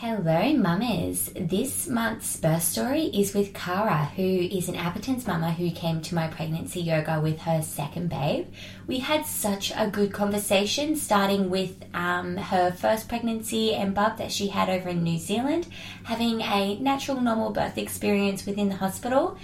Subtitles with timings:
[0.00, 1.28] Hello, mamas.
[1.34, 6.14] This month's birth story is with Cara, who is an Appetence mama who came to
[6.14, 8.46] my pregnancy yoga with her second babe.
[8.86, 14.30] We had such a good conversation, starting with um, her first pregnancy and bub that
[14.30, 15.66] she had over in New Zealand,
[16.04, 19.36] having a natural, normal birth experience within the hospital,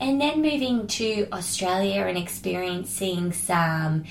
[0.00, 4.04] and then moving to Australia and experiencing some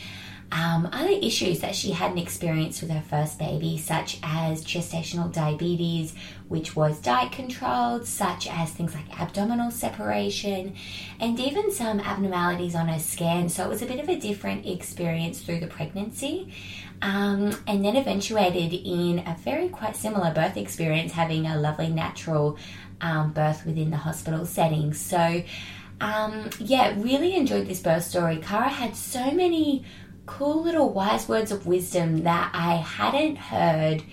[0.53, 6.13] um, other issues that she hadn't experienced with her first baby, such as gestational diabetes,
[6.47, 10.75] which was diet controlled, such as things like abdominal separation,
[11.19, 13.49] and even some abnormalities on her scan.
[13.49, 16.53] So it was a bit of a different experience through the pregnancy.
[17.01, 22.57] Um, and then eventuated in a very quite similar birth experience, having a lovely natural
[23.01, 24.93] um, birth within the hospital setting.
[24.93, 25.43] So,
[25.99, 28.37] um, yeah, really enjoyed this birth story.
[28.37, 29.83] Cara had so many
[30.25, 34.03] cool little wise words of wisdom that I hadn't heard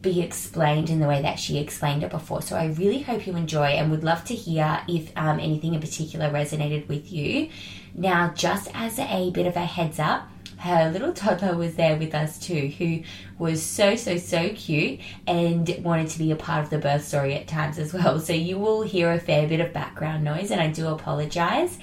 [0.00, 2.40] be explained in the way that she explained it before.
[2.40, 5.80] So I really hope you enjoy and would love to hear if um, anything in
[5.80, 7.50] particular resonated with you.
[7.94, 12.14] Now, just as a bit of a heads up, her little toddler was there with
[12.14, 13.02] us too, who
[13.38, 17.34] was so, so, so cute and wanted to be a part of the birth story
[17.34, 18.18] at times as well.
[18.20, 21.78] So you will hear a fair bit of background noise, and I do apologize.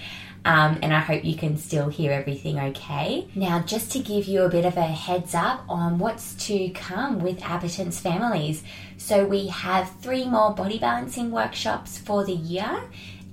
[0.46, 3.28] Um, and I hope you can still hear everything okay.
[3.34, 7.20] Now, just to give you a bit of a heads up on what's to come
[7.20, 8.64] with Appetence families.
[8.98, 12.84] So, we have three more body balancing workshops for the year.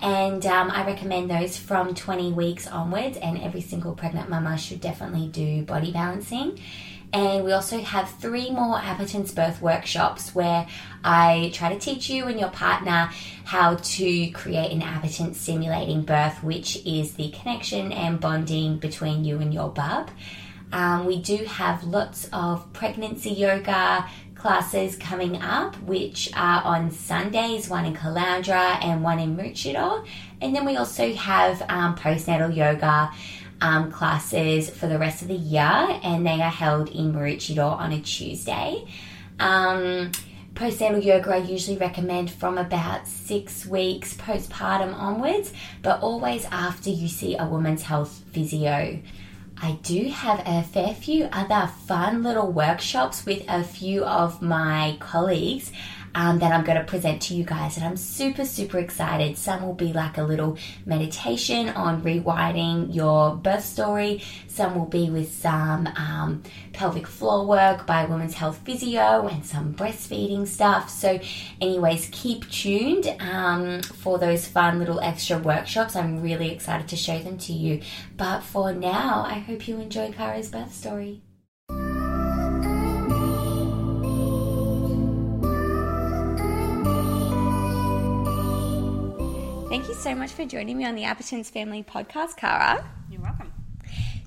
[0.01, 4.81] And um, I recommend those from 20 weeks onwards, and every single pregnant mama should
[4.81, 6.59] definitely do body balancing.
[7.13, 10.67] And we also have three more Appetence birth workshops where
[11.05, 13.11] I try to teach you and your partner
[13.45, 19.39] how to create an Appetence stimulating birth, which is the connection and bonding between you
[19.41, 20.11] and your bub.
[20.73, 27.69] Um, we do have lots of pregnancy yoga classes coming up, which are on Sundays,
[27.69, 30.07] one in Caloundra and one in Maroochydore.
[30.41, 33.13] And then we also have um, postnatal yoga
[33.63, 37.93] um, classes for the rest of the year, and they are held in Maroochydore on
[37.93, 38.85] a Tuesday.
[39.39, 40.11] Um,
[40.55, 47.07] postnatal yoga I usually recommend from about six weeks postpartum onwards, but always after you
[47.09, 49.01] see a woman's health physio.
[49.65, 54.97] I do have a fair few other fun little workshops with a few of my
[54.99, 55.71] colleagues
[56.15, 57.77] um, that I'm going to present to you guys.
[57.77, 59.39] And I'm super, super excited.
[59.39, 64.23] Some will be like a little meditation on rewriting your birth story.
[64.49, 66.43] Some will be with some um,
[66.73, 70.91] pelvic floor work by Women's Health Physio and some breastfeeding stuff.
[70.91, 71.19] So,
[71.61, 75.97] anyways, keep tuned um, for those fun little extra workshops.
[75.97, 77.81] I'm really excited to show them to you.
[78.17, 81.23] But for now, I hope you enjoy Cara's birth story.
[90.03, 92.85] So much for joining me on the Appetence Family podcast, Cara.
[93.09, 93.53] You're welcome.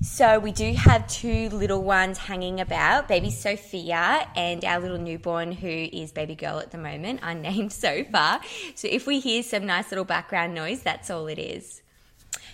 [0.00, 5.52] So, we do have two little ones hanging about baby Sophia and our little newborn,
[5.52, 8.40] who is baby girl at the moment, unnamed so far.
[8.74, 11.82] So, if we hear some nice little background noise, that's all it is.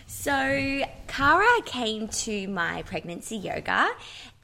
[0.09, 3.89] So, Cara came to my pregnancy yoga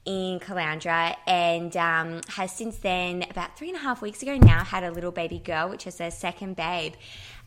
[0.09, 4.65] in Caloundra and um, has since then, about three and a half weeks ago now,
[4.65, 6.95] had a little baby girl, which is her second babe.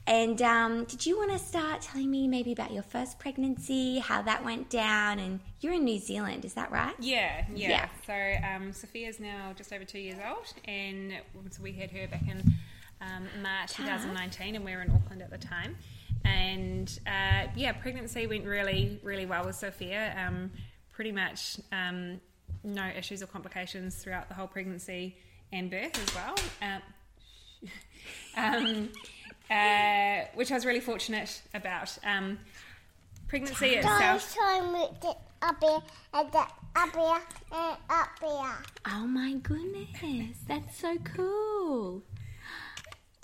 [0.08, 4.22] And um, did you want to start telling me maybe about your first pregnancy, how
[4.24, 5.20] that went down?
[5.20, 6.96] And you're in New Zealand, is that right?
[7.00, 7.70] Yeah, yeah.
[7.70, 7.90] Yeah.
[8.08, 11.14] So um, Sophia's now just over two years old, and
[11.52, 12.42] so we had her back in
[13.00, 15.76] um, March 2019, and we were in Auckland at the time.
[16.26, 20.16] And uh, yeah, pregnancy went really, really well with Sophia.
[20.18, 20.52] Um,
[20.92, 22.20] pretty much um,
[22.64, 25.16] no issues or complications throughout the whole pregnancy
[25.52, 26.36] and birth as well.
[26.62, 26.80] Uh,
[28.38, 28.90] um,
[29.52, 31.98] uh, which I was really fortunate about.
[32.06, 32.40] Um,
[33.28, 34.38] pregnancy itself.
[35.42, 35.82] up here
[36.14, 36.36] and
[36.76, 38.58] up here and up here.
[38.88, 42.02] Oh my goodness, that's so cool.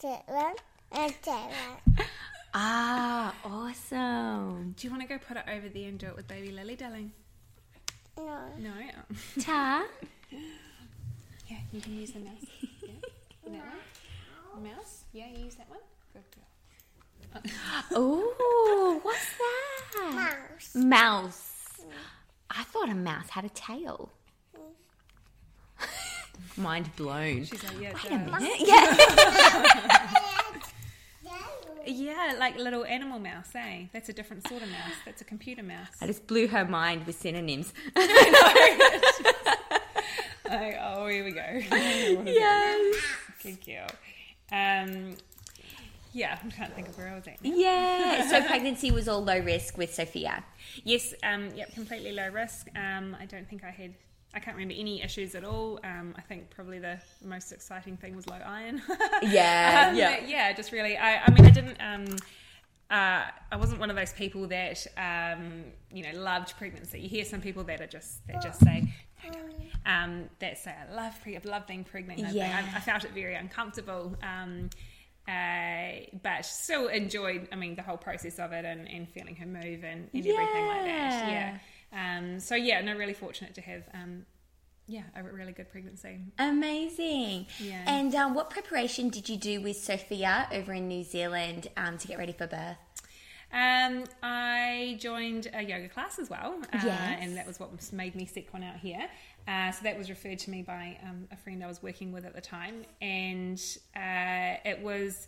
[0.02, 0.56] That one
[0.92, 1.50] and that
[1.96, 2.08] one.
[2.54, 4.74] Ah, awesome.
[4.78, 6.76] Do you want to go put it over there and do it with baby Lily,
[6.76, 7.12] darling?
[8.18, 8.40] No.
[8.60, 8.72] No.
[9.40, 9.86] Ta.
[11.50, 12.44] Yeah, you can use the mouse.
[12.82, 12.90] Yeah.
[13.46, 13.52] That
[14.54, 14.64] one.
[14.66, 15.06] Mouse.
[15.14, 15.80] Yeah, you use that one.
[17.34, 17.52] Good.
[17.92, 20.14] Oh, what's that?
[20.14, 20.76] Mouse.
[20.76, 21.54] Mouse.
[22.50, 24.12] I thought a mouse had a tail.
[26.58, 27.46] Mind blown.
[27.46, 28.60] She's like, yeah, Wait a minute.
[28.60, 29.64] Yeah.
[31.90, 33.86] Yeah, like little animal mouse, eh?
[33.94, 34.92] That's a different sort of mouse.
[35.06, 35.88] That's a computer mouse.
[36.02, 37.72] I just blew her mind with synonyms.
[40.50, 41.42] Like, oh, here we go.
[42.26, 42.96] yes.
[43.42, 43.82] Thank you.
[44.52, 45.16] Um,
[46.14, 47.44] yeah, I can't think of where I was at.
[47.44, 47.52] now.
[47.56, 48.28] Yeah.
[48.30, 50.44] So pregnancy was all low risk with Sophia.
[50.84, 52.68] Yes, um, yep, completely low risk.
[52.76, 53.94] Um, I don't think I had,
[54.34, 55.80] I can't remember any issues at all.
[55.84, 58.82] Um, I think probably the most exciting thing was low iron.
[59.22, 60.20] Yeah, Um, yeah.
[60.26, 62.06] yeah, just really, I, I mean, I didn't, um,
[62.90, 67.00] uh, I wasn't one of those people that, um, you know, loved pregnancy.
[67.02, 68.92] You hear some people that are just, that just say,
[69.26, 69.54] no, don't.
[69.86, 72.20] Um, that say, I love, pre- I love being pregnant.
[72.34, 72.64] Yeah.
[72.74, 74.16] I, I felt it very uncomfortable.
[74.24, 74.70] Um,
[75.28, 79.46] uh, but still enjoyed, I mean, the whole process of it and, and feeling her
[79.46, 81.28] move and, and everything like that.
[81.30, 81.58] Yeah.
[81.92, 82.18] Yeah.
[82.18, 84.26] Um, so yeah, no, really fortunate to have, um,
[84.88, 86.20] yeah, a really good pregnancy.
[86.40, 87.48] Amazing.
[87.60, 87.82] Yeah.
[87.88, 92.08] And um, what preparation did you do with Sophia over in New Zealand um, to
[92.08, 92.78] get ready for birth?
[93.52, 97.18] Um, I joined a yoga class as well, uh, Yes.
[97.22, 99.08] and that was what made me seek one out here.
[99.48, 102.26] Uh, so that was referred to me by um, a friend I was working with
[102.26, 103.62] at the time, and
[103.96, 105.28] uh, it was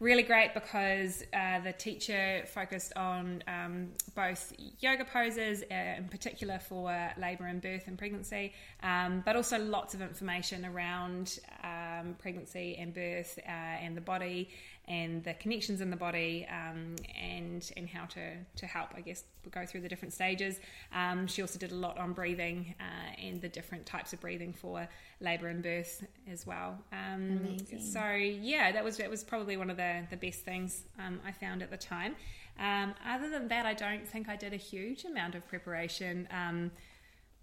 [0.00, 6.58] really great because uh, the teacher focused on um, both yoga poses, uh, in particular
[6.58, 8.52] for labour and birth and pregnancy,
[8.82, 14.50] um, but also lots of information around um, pregnancy and birth uh, and the body
[14.86, 18.20] and the connections in the body um, and and how to
[18.56, 20.60] to help I guess go through the different stages.
[20.92, 24.52] Um, she also did a lot on breathing uh, and the different types of breathing
[24.52, 24.88] for
[25.20, 26.78] labour and birth as well.
[26.92, 31.20] Um, So yeah, that was that was probably one of the the best things um,
[31.26, 32.16] I found at the time.
[32.58, 36.28] Um, other than that, I don't think I did a huge amount of preparation.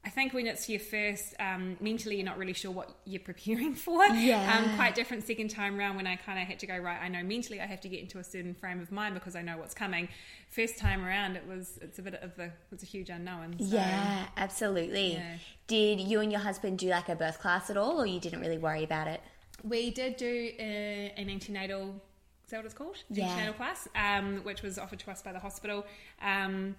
[0.03, 3.21] Um, I think when it's your first, um, mentally you're not really sure what you're
[3.21, 4.05] preparing for.
[4.05, 4.57] Yeah.
[4.57, 6.99] Um, quite different second time round when I kind of had to go right.
[7.01, 9.41] I know mentally I have to get into a certain frame of mind because I
[9.41, 10.09] know what's coming.
[10.49, 13.55] First time around, it was it's a bit of the it's a huge unknown.
[13.59, 15.13] So, yeah, absolutely.
[15.13, 15.37] yeah.
[15.67, 18.41] Did you and your husband do like a birth class at all, or you didn't
[18.41, 19.21] really worry about it?
[19.63, 22.01] We did do uh, an antenatal.
[22.45, 22.97] Is that what it's called?
[23.09, 23.27] Yeah.
[23.27, 25.85] Antenatal class, um, which was offered to us by the hospital.
[26.21, 26.75] Um,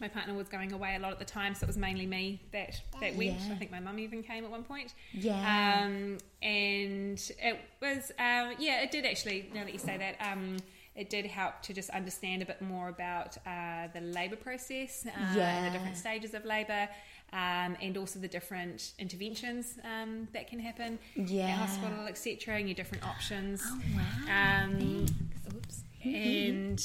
[0.00, 2.40] my partner was going away a lot at the time, so it was mainly me
[2.52, 3.38] that that went.
[3.40, 3.52] Yeah.
[3.52, 4.94] I think my mum even came at one point.
[5.12, 5.82] Yeah.
[5.84, 9.50] Um, and it was, um, yeah, it did actually.
[9.54, 10.56] Now that you say that, um,
[10.94, 15.10] it did help to just understand a bit more about uh, the labour process, uh,
[15.18, 15.64] and Yeah.
[15.66, 16.88] the different stages of labour.
[17.32, 21.48] Um, and also the different interventions um, that can happen Yeah.
[21.48, 23.62] at hospital, etc., and your different options.
[23.66, 24.62] Oh, wow.
[24.64, 25.06] Um,
[25.52, 25.82] oops.
[26.04, 26.80] And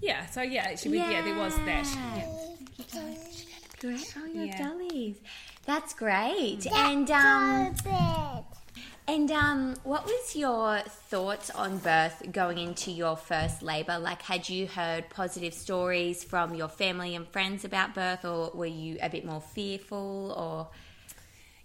[0.00, 1.86] yeah, so yeah, actually, we, yeah, there was that.
[2.94, 3.14] Yeah.
[3.80, 4.14] Great.
[4.18, 4.68] Oh, your Yeah.
[4.68, 5.16] dollies.
[5.64, 6.66] That's great.
[6.74, 8.44] And um, Bed.
[9.08, 13.98] and um, what was your thoughts on birth going into your first labour?
[13.98, 18.66] Like, had you heard positive stories from your family and friends about birth, or were
[18.66, 20.34] you a bit more fearful?
[20.36, 20.68] Or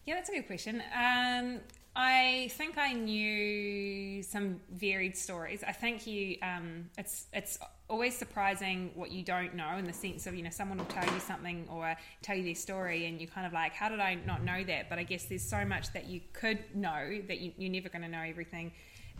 [0.06, 0.82] Yeah, that's a good question.
[0.96, 1.60] Um,
[1.98, 5.64] I think I knew some varied stories.
[5.68, 10.26] I think you, um, it's it's always surprising what you don't know in the sense
[10.26, 13.30] of you know someone will tell you something or tell you their story and you're
[13.30, 14.90] kind of like how did I not know that?
[14.90, 18.02] But I guess there's so much that you could know that you, you're never going
[18.02, 18.72] to know everything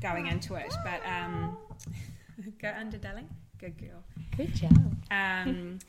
[0.02, 0.74] going into it.
[0.84, 1.58] But um,
[2.62, 3.30] go under, darling.
[3.60, 4.04] Good girl.
[4.36, 4.96] good job.
[5.12, 5.80] Um,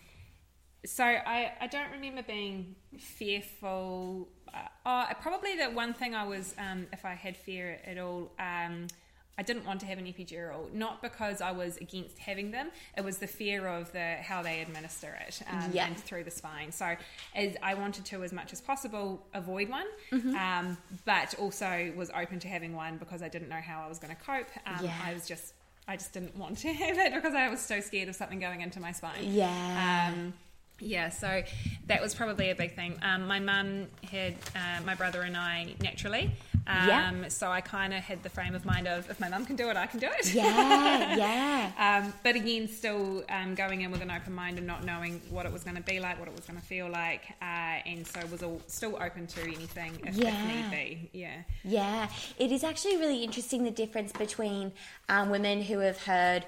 [0.85, 4.29] so I, I don't remember being fearful.
[4.53, 8.31] Uh, oh, probably the one thing I was, um, if I had fear at all,
[8.39, 8.87] um,
[9.39, 10.73] I didn't want to have an epidural.
[10.73, 12.71] Not because I was against having them.
[12.97, 15.87] It was the fear of the how they administer it um, Yeah.
[15.87, 16.73] and through the spine.
[16.73, 16.97] So
[17.35, 20.35] as I wanted to, as much as possible, avoid one, Mm-hmm.
[20.35, 23.99] um, but also was open to having one because I didn't know how I was
[23.99, 24.49] going to cope.
[24.67, 24.95] Um, Yeah.
[25.05, 25.53] I was just
[25.89, 28.61] I just didn't want to have it because I was so scared of something going
[28.63, 29.23] into my spine.
[29.23, 30.15] Yeah.
[30.79, 31.43] Yeah, so
[31.87, 32.99] that was probably a big thing.
[33.03, 36.31] Um, my mum had uh, my brother and I naturally.
[36.67, 37.29] Um, Yeah.
[37.29, 39.71] So I kind of had the frame of mind of if my mum can do
[39.71, 40.35] it, I can do it.
[40.35, 41.17] yeah,
[41.77, 42.03] yeah.
[42.05, 45.47] Um, but again, still um, going in with an open mind and not knowing what
[45.47, 47.45] it was going to be like, what it was going to feel like, uh,
[47.87, 50.35] and so was all, still open to anything if, Yeah.
[50.35, 51.11] if need be.
[51.19, 51.37] Yeah.
[51.65, 54.73] Yeah, it is actually really interesting the difference between
[55.09, 56.45] um, women who have heard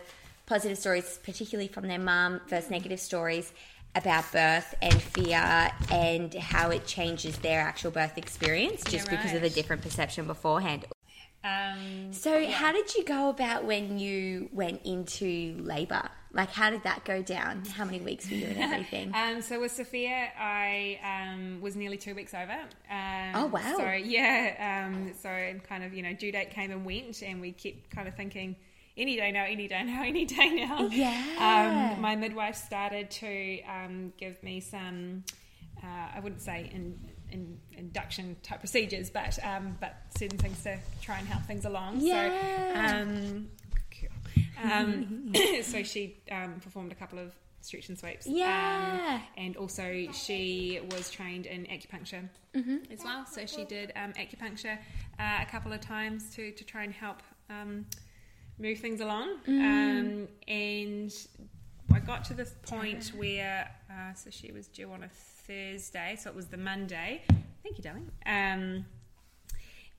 [0.47, 3.53] positive stories, particularly from their mum, versus negative stories
[3.95, 9.33] about birth and fear and how it changes their actual birth experience just Yeah, because
[9.35, 10.87] of the different perception beforehand.
[11.45, 16.09] Um, So, how did you go about when you went into labour?
[16.33, 17.65] Like, how did that go down?
[17.65, 19.13] How many weeks were you and everything?
[19.15, 22.53] Um, so with Sophia, I um, was nearly two weeks over.
[22.91, 23.75] Um, Oh, wow.
[23.77, 25.29] So yeah, um, so
[25.69, 28.57] kind of you know due date came and went, and we kept kind of thinking
[28.99, 30.89] any day now, any day now, any day now.
[30.89, 31.95] Yeah.
[31.95, 35.25] Um, my midwife started to um, give me some.
[35.83, 36.99] Uh, I wouldn't say in
[37.31, 42.01] in, induction type procedures, but um, but certain things to try and help things along.
[42.01, 42.75] Yeah.
[42.75, 43.49] So, um,
[44.63, 48.27] um, so she um, performed a couple of stretch and sweeps.
[48.27, 49.15] Yeah.
[49.15, 52.29] Um, and also she was trained in acupuncture
[52.91, 53.25] as well.
[53.27, 54.79] So she did um, acupuncture
[55.19, 57.87] uh, a couple of times to, to try and help um,
[58.59, 59.37] move things along.
[59.47, 61.13] Um, and
[61.93, 66.31] I got to this point where, uh, so she was due on a Thursday, so
[66.31, 67.23] it was the Monday.
[67.63, 68.11] Thank you, darling.
[68.27, 68.85] Um,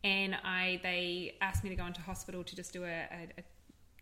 [0.03, 3.43] and I they asked me to go into hospital to just do a, a, a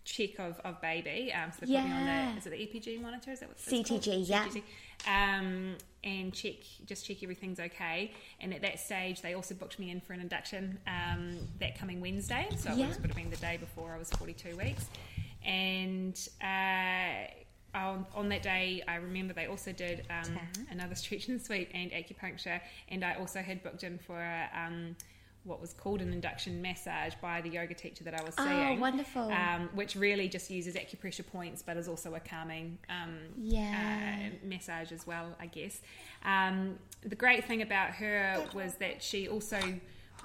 [0.08, 1.34] check of, of baby.
[1.34, 3.32] Um, so they put me on the is it the EPG monitor?
[3.32, 4.46] Is that what CTG, yeah.
[4.48, 4.64] CTG.
[5.08, 8.14] Um, and check just check everything's okay.
[8.40, 12.00] And at that stage, they also booked me in for an induction um, that coming
[12.02, 12.48] Wednesday.
[12.58, 12.86] So Yeah.
[12.86, 14.86] it was, would have been the day before I was 42 weeks.
[15.46, 17.28] And uh,
[17.78, 20.40] on, on that day, I remember they also did um,
[20.72, 22.60] another stretch and sweep and acupuncture,
[22.90, 24.22] and I also had booked in for
[24.54, 24.96] um,
[25.48, 28.78] what was called an induction massage by the yoga teacher that I was seeing.
[28.78, 29.32] Oh, wonderful.
[29.32, 34.30] Um, which really just uses acupressure points, but is also a calming um, Yeah.
[34.34, 35.82] uh, massage as well, I guess.
[36.26, 39.60] Um, the great thing about her was that she also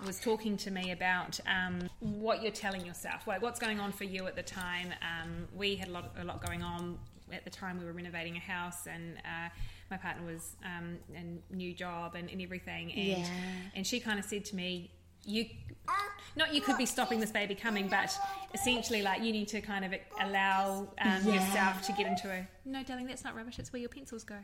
[0.07, 4.05] was talking to me about um, what you're telling yourself, like what's going on for
[4.05, 4.89] you at the time.
[5.03, 6.99] Um, we had a lot, a lot going on
[7.33, 7.79] at the time.
[7.79, 9.49] We were renovating a house, and uh,
[9.91, 12.93] my partner was um, in a new job and, and everything.
[12.93, 13.27] And Yeah.
[13.77, 14.91] and she kind of said to me,
[15.25, 15.47] "You,
[16.37, 18.17] not you could be stopping this baby coming, but
[18.55, 21.35] essentially, like you need to kind of allow um, Yeah.
[21.35, 23.59] yourself to get into a no, darling, that's not rubbish.
[23.59, 24.37] It's where your pencils go."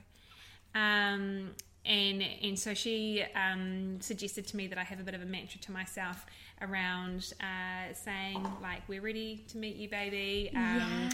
[0.74, 1.50] Um,
[1.84, 5.26] and and so she um, suggested to me that I have a bit of a
[5.26, 6.26] mantra to myself
[6.60, 10.50] around uh, saying like we're ready to meet you, baby.
[10.54, 11.10] Um,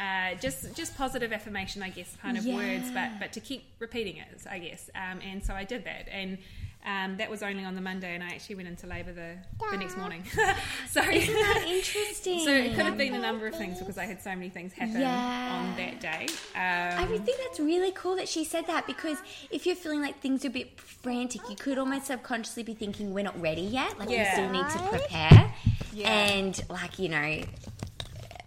[0.00, 4.16] uh, just just positive affirmation, I guess, kind of words, but but to keep repeating
[4.16, 4.88] it, I guess.
[4.94, 6.38] Um, and so I did that, and
[6.86, 9.36] um, that was only on the Monday, and I actually went into labour the
[9.70, 10.24] the next morning.
[10.90, 12.44] so Isn't that interesting?
[12.44, 14.72] so it could have been a number of things because I had so many things
[14.72, 15.60] happen Yeah.
[15.62, 16.26] on that day.
[16.54, 19.18] I Um, would think that's really cool that she said that because
[19.50, 23.12] if you're feeling like things are a bit frantic, you could almost subconsciously be thinking
[23.12, 23.98] we're not ready yet.
[23.98, 24.24] Like Yeah.
[24.24, 25.54] we still need to prepare.
[25.92, 26.08] Yeah.
[26.10, 27.42] And like you know,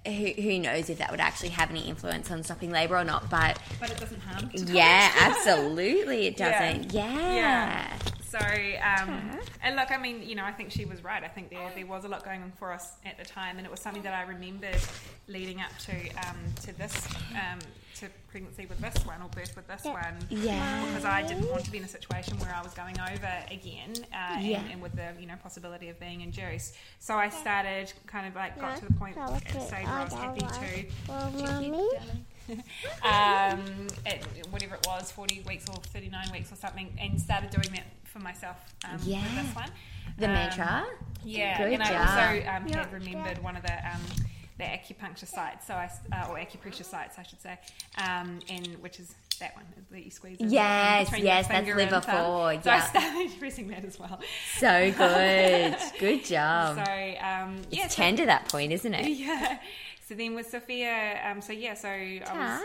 [0.05, 0.11] who,
[0.41, 3.29] who knows if that would actually have any influence on stopping labour or not?
[3.29, 4.49] But but it doesn't harm.
[4.49, 6.91] to yeah, absolutely, it doesn't.
[6.93, 7.33] Yeah.
[7.35, 7.97] Yeah.
[8.33, 11.23] So, um, and look, I mean, you know, I think she was right.
[11.23, 13.65] I think there there was a lot going on for us at the time, and
[13.67, 14.81] it was something that I remembered
[15.27, 15.91] leading up to
[16.27, 16.95] um, to this
[17.35, 17.59] um,
[17.97, 20.15] to pregnancy with this one or birth with this one.
[20.31, 20.83] Yeah.
[20.87, 23.93] Because I didn't want to be in a situation where I was going over again,
[24.11, 24.61] uh, Yeah.
[24.61, 26.73] and, and with the you know possibility of being induced.
[26.97, 29.67] So I started kind of like got to the point That at was the good.
[29.67, 31.89] stage where I was happy to Well, mommy.
[32.47, 32.63] Darling.
[33.03, 37.69] um, at whatever it was, 40 weeks or 39 weeks or something, and started doing
[37.73, 39.23] that for myself um, with Yeah.
[39.35, 39.69] this one.
[40.17, 40.85] The Um, mantra.
[41.25, 42.77] Yeah, Good and I also um, Yeah.
[42.79, 44.01] had remembered one of the um,
[44.59, 47.57] the acupuncture sites, so I uh, or acupressure sites, I should say,
[47.97, 50.37] um, and which is that one that you squeeze.
[50.39, 52.23] Yes, between yes, that's liver thumb.
[52.25, 52.75] forward, So yeah.
[52.75, 54.19] I started pressing that as well.
[54.59, 55.75] So good.
[55.99, 56.75] good job.
[56.75, 59.07] So um, yeah, it's so- tender that point, isn't it?
[59.09, 59.57] yeah.
[60.07, 62.61] So then with Sophia, um, so yeah, so I was,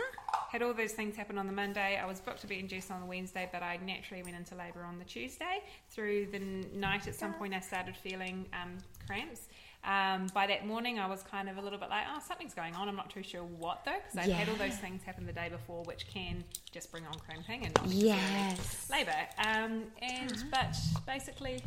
[0.51, 1.97] had all those things happen on the Monday.
[2.01, 4.83] I was booked to be induced on the Wednesday, but I naturally went into labour
[4.83, 5.63] on the Tuesday.
[5.89, 6.39] Through the
[6.77, 8.77] night, at some point, I started feeling um,
[9.07, 9.47] cramps.
[9.89, 12.75] Um, by that morning, I was kind of a little bit like, oh, something's going
[12.75, 12.87] on.
[12.87, 15.49] I'm not too sure what though, because I'd had all those things happen the day
[15.49, 18.87] before, which can just bring on cramping and not Yes.
[18.91, 19.11] labour.
[19.39, 20.75] Um, and but
[21.07, 21.63] basically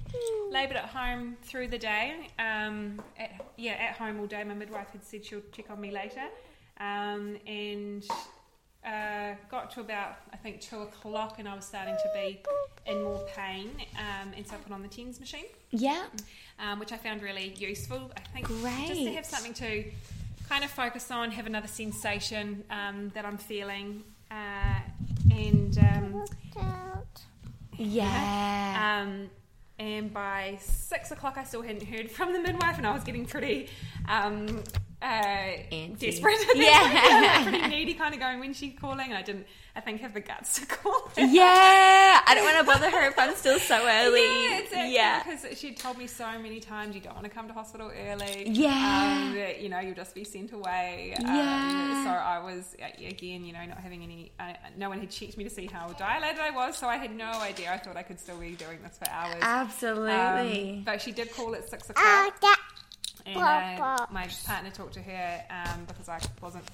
[0.52, 2.28] laboured at home through the day.
[2.38, 4.44] Um, at, yeah, at home all day.
[4.44, 6.22] My midwife had said she'll check on me later,
[6.78, 8.06] um, and
[8.84, 12.40] uh, got to about I think two o'clock, and I was starting to be
[12.86, 16.04] in more pain, um, and so I put on the TENS machine, Yeah.
[16.58, 18.10] um, which I found really useful.
[18.16, 19.84] I think just to have something to
[20.48, 24.80] kind of focus on, have another sensation um, that I'm feeling, uh,
[25.30, 25.78] and.
[25.78, 26.24] Um.
[27.78, 29.00] Yeah.
[29.02, 29.30] um,
[29.78, 33.24] and by six o'clock, I still hadn't heard from the midwife, and I was getting
[33.26, 33.68] pretty
[34.08, 34.62] um,
[35.02, 36.38] uh, desperate.
[36.54, 37.42] Yeah.
[37.42, 40.60] pretty needy, kind of going, "When's she calling?" I didn't, I think, have the guts
[40.60, 41.10] to call.
[41.16, 41.22] her.
[41.22, 42.20] yeah.
[42.26, 44.20] I don't want to bother her if I'm still so early.
[44.20, 45.22] Yeah, exactly, Yeah.
[45.24, 48.48] because she told me so many times you don't want to come to hospital early.
[48.48, 48.68] Yeah.
[49.28, 51.14] um, that, you know you'll just be sent away.
[51.18, 51.92] Yeah.
[51.96, 54.32] Um, so I was again, you know, not having any.
[54.38, 57.14] Uh, no one had checked me to see how dilated I was, so I had
[57.14, 57.72] no idea.
[57.72, 59.36] I thought I could still be doing this for hours.
[59.40, 60.76] Absolutely.
[60.78, 62.58] Um, but she did call at six Ah, o'clock.
[63.26, 66.64] And uh, my partner talked to her um, because I wasn't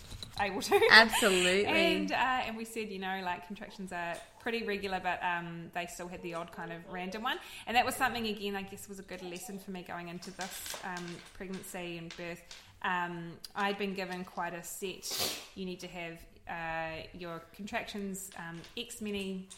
[0.41, 0.81] able to.
[0.91, 1.67] Absolutely.
[1.67, 5.87] and uh, and we said, you know, like contractions are pretty regular, but um, they
[5.87, 8.57] still had the odd kind of random one, and that was something again.
[8.57, 12.43] I guess was a good lesson for me going into this um, pregnancy and birth.
[12.83, 15.41] Um, I'd been given quite a set.
[15.55, 19.49] You need to have uh, your contractions um, x many.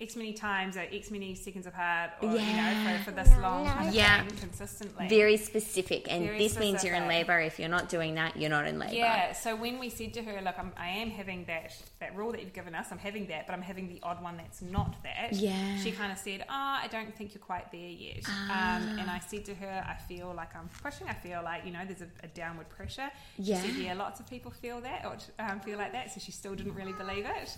[0.00, 3.64] X many times or X many seconds apart, or you know, for, for this long
[3.64, 4.24] kind of Yeah.
[4.40, 5.06] consistently.
[5.08, 7.38] Very specific, and Very this means you're in labour.
[7.38, 8.92] If you're not doing that, you're not in labour.
[8.92, 12.32] Yeah, so when we said to her, look, I'm, I am having that, that rule
[12.32, 15.00] that you've given us, I'm having that, but I'm having the odd one that's not
[15.04, 15.32] that.
[15.32, 15.78] Yeah.
[15.78, 18.24] She kind of said, oh, I don't think you're quite there yet.
[18.26, 18.76] Ah.
[18.78, 21.06] Um, and I said to her, I feel like I'm pushing.
[21.08, 23.10] I feel like, you know, there's a, a downward pressure.
[23.36, 23.60] She Yeah.
[23.62, 26.12] said, yeah, lots of people feel that, or um, feel like that.
[26.12, 27.56] So she still didn't really believe it.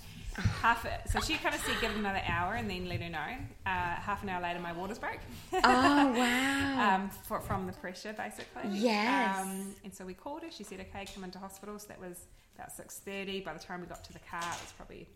[0.60, 1.00] Half it.
[1.10, 3.18] So she kind of said, give another hour and then let her know.
[3.64, 5.20] Uh, half an hour later, my waters broke.
[5.52, 6.94] Oh wow.
[6.96, 8.70] um, for, from the pressure, basically.
[8.70, 9.40] Yes.
[9.40, 10.50] Um, and so we called her.
[10.50, 13.40] She said, "Okay, come into hospital." So that was about six thirty.
[13.40, 15.06] By the time we got to the car, it was probably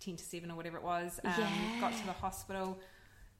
[0.00, 1.20] ten to seven or whatever it was.
[1.24, 1.80] Um, Yeah.
[1.80, 2.78] Got to the hospital.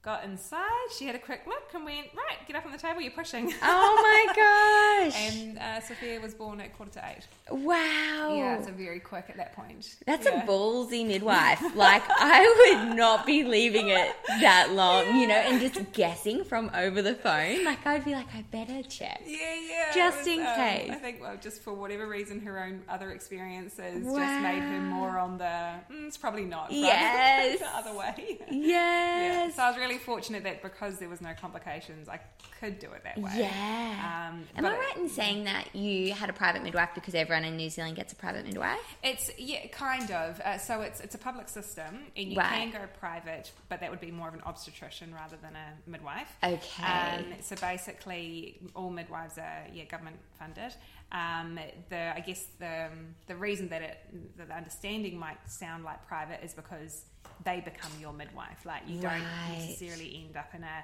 [0.07, 0.87] Got inside.
[0.97, 3.01] She had a quick look and went, "Right, get up on the table.
[3.01, 5.19] You're pushing." oh my gosh.
[5.19, 7.27] and uh, Sophia was born at quarter to eight.
[7.51, 8.33] wow.
[8.33, 9.97] Yeah, it's a very quick at that point.
[10.05, 10.43] That's Yeah.
[10.45, 11.61] a ballsy midwife.
[11.75, 16.71] Like I would not be leaving it that long, you know, and just guessing from
[16.73, 17.65] over the phone.
[17.65, 19.21] Like I'd be like, I better check.
[19.25, 19.37] Yeah,
[19.69, 19.91] yeah.
[19.93, 20.89] Just was, in um, case.
[20.89, 24.19] I think, well, just for whatever reason, her own other experiences Wow.
[24.19, 26.71] just made her more on the, mm, it's probably not.
[26.71, 27.59] Yes.
[27.59, 28.39] the other way.
[28.49, 29.19] Yeah.
[29.19, 29.55] Yes.
[29.57, 32.19] So I was really fortunate that because there was no complications, I
[32.59, 33.31] could do it that way.
[33.35, 34.29] Yeah.
[34.31, 37.57] Um, Am I right in saying that you had a private midwife because everyone in
[37.57, 38.79] New Zealand gets a private midwife?
[39.03, 40.39] It's yeah, kind of.
[40.41, 42.49] Uh, so it's it's a public system, and you Right.
[42.49, 46.35] can go private, but that would be more of an obstetrician rather than a midwife.
[46.43, 46.83] Okay.
[46.83, 50.73] Um, so basically, all midwives are yeah government funded.
[51.11, 51.57] Um,
[51.89, 52.89] the I guess the
[53.27, 53.97] the reason that it
[54.37, 57.05] the understanding might sound like private is because
[57.43, 58.65] they become your midwife.
[58.65, 59.19] Like you Right.
[59.19, 60.83] don't necessarily end up in a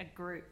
[0.00, 0.44] a group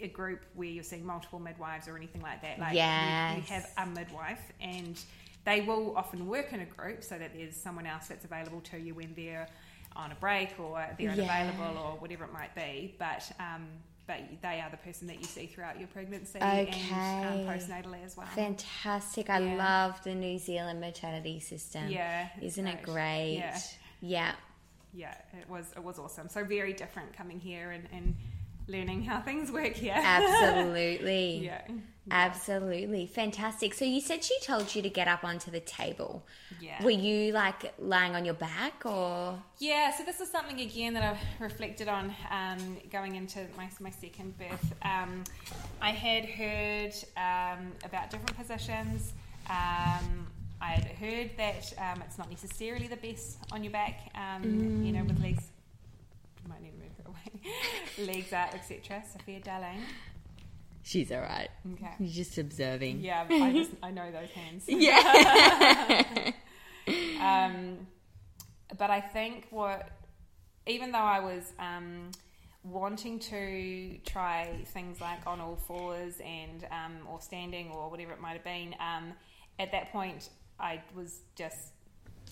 [0.00, 2.58] a group where you're seeing multiple midwives or anything like that.
[2.58, 4.98] Like you- you, have a midwife and
[5.44, 8.78] they will often work in a group so that there's someone else that's available to
[8.78, 9.48] you when they're
[9.94, 11.22] on a break or they're Yeah.
[11.22, 12.94] unavailable or whatever it might be.
[12.98, 13.66] But um,
[14.06, 16.70] but they are the person that you see throughout your pregnancy Okay.
[16.92, 18.26] and um, postnatally as well.
[18.28, 19.28] Fantastic.
[19.30, 19.54] I Yeah.
[19.56, 21.88] love the New Zealand maternity system.
[21.88, 22.92] Yeah, Isn't it great.
[22.92, 23.34] great?
[23.38, 23.60] Yeah.
[24.00, 24.32] Yeah.
[24.96, 26.28] Yeah, it was it was awesome.
[26.28, 28.16] So very different coming here and, and
[28.66, 29.94] learning how things work here.
[29.94, 31.38] Absolutely.
[31.44, 31.62] yeah.
[32.10, 33.06] Absolutely.
[33.06, 33.74] Fantastic.
[33.74, 36.24] So you said she told you to get up onto the table.
[36.60, 36.82] Yeah.
[36.82, 39.42] Were you like lying on your back or?
[39.58, 43.90] Yeah, so this is something again that I've reflected on um, going into my, my
[43.90, 44.72] second birth.
[44.82, 45.24] Um,
[45.82, 49.12] I had heard um, about different positions.
[49.50, 50.28] Um,
[50.66, 54.90] I had heard that um, it's not necessarily the best on your back, um, you
[54.90, 55.44] know, with legs.
[56.44, 58.06] I might need to move her away.
[58.12, 59.04] legs out, etc.
[59.12, 59.80] Sophia darling.
[60.82, 61.48] She's all right.
[61.74, 61.92] Okay.
[62.00, 63.00] You're just observing.
[63.00, 64.64] Yeah, I just I know those hands.
[64.68, 66.32] Yeah.
[67.20, 67.86] um,
[68.76, 69.88] but I think what,
[70.66, 72.10] even though I was um,
[72.64, 78.20] wanting to try things like on all fours and um, or standing or whatever it
[78.20, 79.12] might have been, um,
[79.60, 81.72] at that point I was just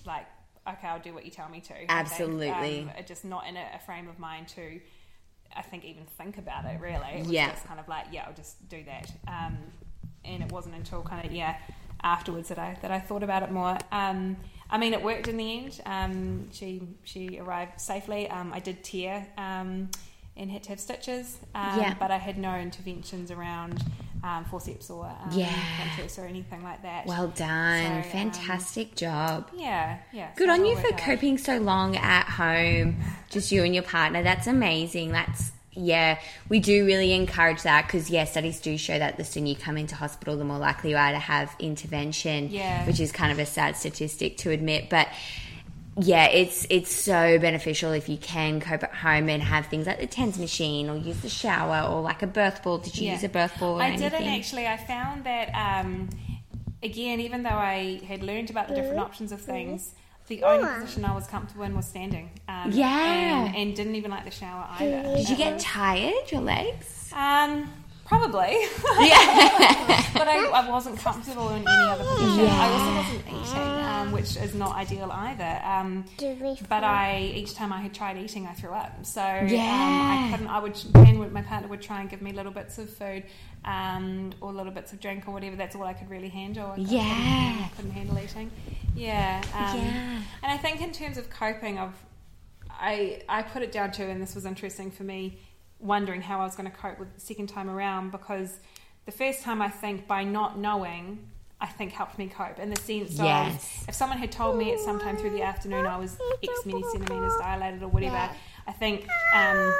[0.07, 0.27] like,
[0.69, 1.75] okay, I'll do what you tell me to.
[1.75, 1.91] I think.
[1.91, 2.81] Absolutely.
[2.81, 4.81] Um, just not in a, a frame of mind to.
[5.57, 7.07] I think even think about it really.
[7.15, 7.51] It was Yeah.
[7.51, 9.11] just kind of like, yeah, I'll just do that.
[9.29, 9.57] Um,
[10.25, 11.57] and it wasn't until kind of yeah
[12.03, 13.79] afterwards that I that I thought about it more.
[13.93, 14.37] Um,
[14.71, 15.81] I mean, it worked in the end.
[15.87, 18.29] Um, she she arrived safely.
[18.29, 19.91] Um, I did tear um,
[20.37, 21.95] and had to have stitches, um, Yeah.
[21.99, 23.85] but I had no interventions around
[24.25, 25.53] um, forceps or um, Yeah.
[26.19, 27.07] or anything like that.
[27.07, 27.85] well done.
[27.85, 29.51] So, um, Fantastic job.
[29.55, 30.31] yeah, yeah.
[30.35, 30.99] Good on you for out.
[30.99, 32.97] coping so long at home,
[33.31, 34.23] just you and your partner.
[34.23, 35.13] That's amazing.
[35.13, 39.49] That's yeah, we do really encourage that because yeah, studies do show that the sooner
[39.49, 42.49] you come into hospital, the more likely you are to have intervention.
[42.51, 42.87] Yeah.
[42.87, 45.09] which is kind of a sad statistic to admit, but.
[45.96, 50.00] Yeah, it's it's so beneficial if you can cope at home and have things like
[50.00, 52.78] the TENS machine or use the shower or like a birth ball.
[52.78, 53.12] Did you Yeah.
[53.12, 54.11] use a birth ball or I anything?
[54.11, 54.66] didn't actually.
[54.66, 56.09] I found that um,
[56.83, 59.94] again, even though I had learned about the different options of things,
[60.26, 62.30] the only position I was comfortable in was standing.
[62.48, 63.44] Um, Yeah.
[63.46, 65.02] and, and didn't even like the shower either.
[65.16, 67.11] Did you get was- tired, your legs?
[67.14, 67.70] Um,
[68.07, 68.57] Probably.
[69.01, 70.05] Yeah.
[70.14, 72.47] but I, I wasn't comfortable in any other position.
[72.49, 75.61] I also wasn't eating, um, which is not ideal either.
[75.64, 76.05] Um,
[76.69, 79.05] but I each time I had tried eating, I threw up.
[79.07, 80.27] So um, Yeah.
[80.27, 80.49] I couldn't.
[80.49, 80.75] I would.
[80.95, 83.25] Ken, would- my partner would try and give me little bits of food
[83.64, 85.57] um, or little bits of drink or whatever.
[85.57, 86.67] That's all I could really handle.
[86.73, 87.03] I couldn't- Yeah.
[87.64, 88.51] I couldn't handle eating.
[88.95, 89.43] Yeah.
[89.55, 90.23] Um, Yeah.
[90.43, 91.93] And I think in terms of coping, of
[92.71, 95.38] I I put it down to, and this was interesting for me,
[95.85, 98.59] wondering how I was going to cope with the second time around because
[99.07, 101.29] the first time I think by not knowing.
[101.61, 103.83] I think helped me cope in the sense Yes.
[103.85, 106.66] of if someone had told me at some time through the afternoon I was X
[106.66, 108.29] many centimeters dilated or whatever,
[108.66, 109.73] I think um,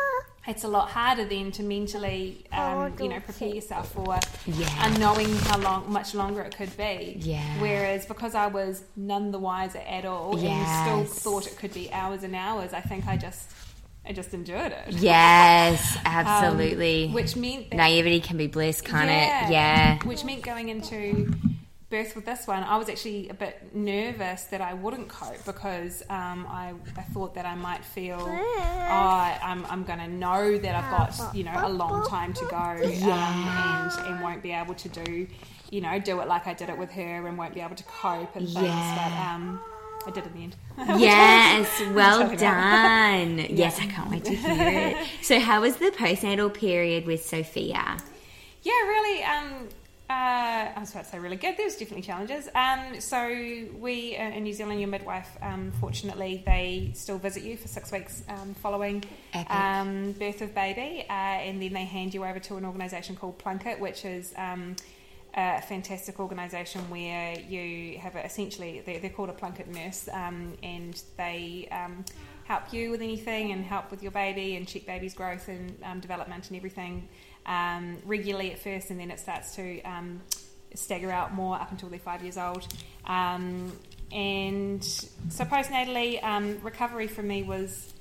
[0.47, 4.69] it's a lot harder then to mentally, um, you know, prepare yourself for Yeah.
[4.87, 7.17] unknowing how long, much longer it could be.
[7.21, 7.43] Yeah.
[7.59, 10.67] Whereas because I was none the wiser at all Yes.
[10.89, 13.51] and still thought it could be hours and hours, I think I just,
[14.07, 14.93] I just enjoyed it.
[14.93, 17.09] Yes, Um, absolutely.
[17.11, 19.51] which meant that Naivety can be bliss, can't it?
[19.53, 19.99] Yeah.
[20.05, 21.33] Which meant going into
[21.91, 26.03] birth with this one, I was actually a bit nervous that I wouldn't cope because
[26.11, 30.75] um, I, I thought that I might feel, oh, I'm, I'm going to know that
[30.75, 34.75] I've got, you know, a long time to go um, and, and won't be able
[34.75, 35.27] to do,
[35.71, 37.85] you know, do it like I did it with her and won't be able to
[37.85, 38.55] cope and things.
[38.55, 39.09] Yeah.
[39.09, 39.61] But um,
[40.07, 40.57] I did in the end.
[41.01, 43.39] Yes, well done.
[43.51, 45.09] Yes, I can't wait to hear it.
[45.23, 47.97] So, how was the postnatal period with Sophia?
[48.63, 49.23] Yeah, really.
[49.23, 49.69] Um,
[50.11, 51.57] uh, I was about to say really good.
[51.57, 52.49] There was definitely challenges.
[52.55, 53.27] Um, so
[53.79, 57.91] we uh, in New Zealand, your midwife, um, fortunately, they still visit you for six
[57.91, 59.03] weeks um, following
[59.49, 63.39] um, birth of baby, uh, and then they hand you over to an organisation called
[63.39, 64.35] Plunket, which is.
[65.37, 70.57] A fantastic organisation where you have a, essentially they're, they're called a Plunket nurse, um,
[70.63, 72.05] and they um,
[72.45, 75.99] help you with anything and help with your baby and check baby's growth and um,
[75.99, 77.09] development and everything
[77.47, 80.21] um, regularly at first, and then it starts to um,
[80.75, 82.67] stagger out more up until they're five years old.
[83.05, 83.73] Um,
[84.13, 87.93] and so postnatally, um, recovery for me was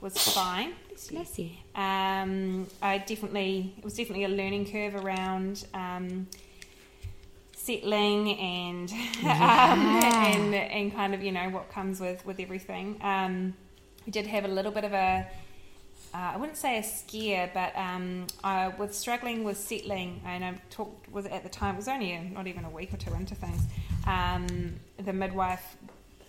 [0.00, 0.72] was fine.
[1.10, 1.50] Bless you.
[1.74, 6.28] Um, I definitely it was definitely a learning curve around um,
[7.68, 8.90] settling and
[9.24, 12.98] um, and and kind of you know what comes with with everything.
[13.02, 13.54] Um,
[14.06, 15.26] we did have a little bit of a
[16.14, 20.54] uh, I wouldn't say a scare, but um, I was struggling with settling, and I
[20.70, 21.74] talked with at the time.
[21.74, 23.60] It was only a, not even a week or two into things.
[24.06, 24.46] Um,
[25.04, 25.76] the midwife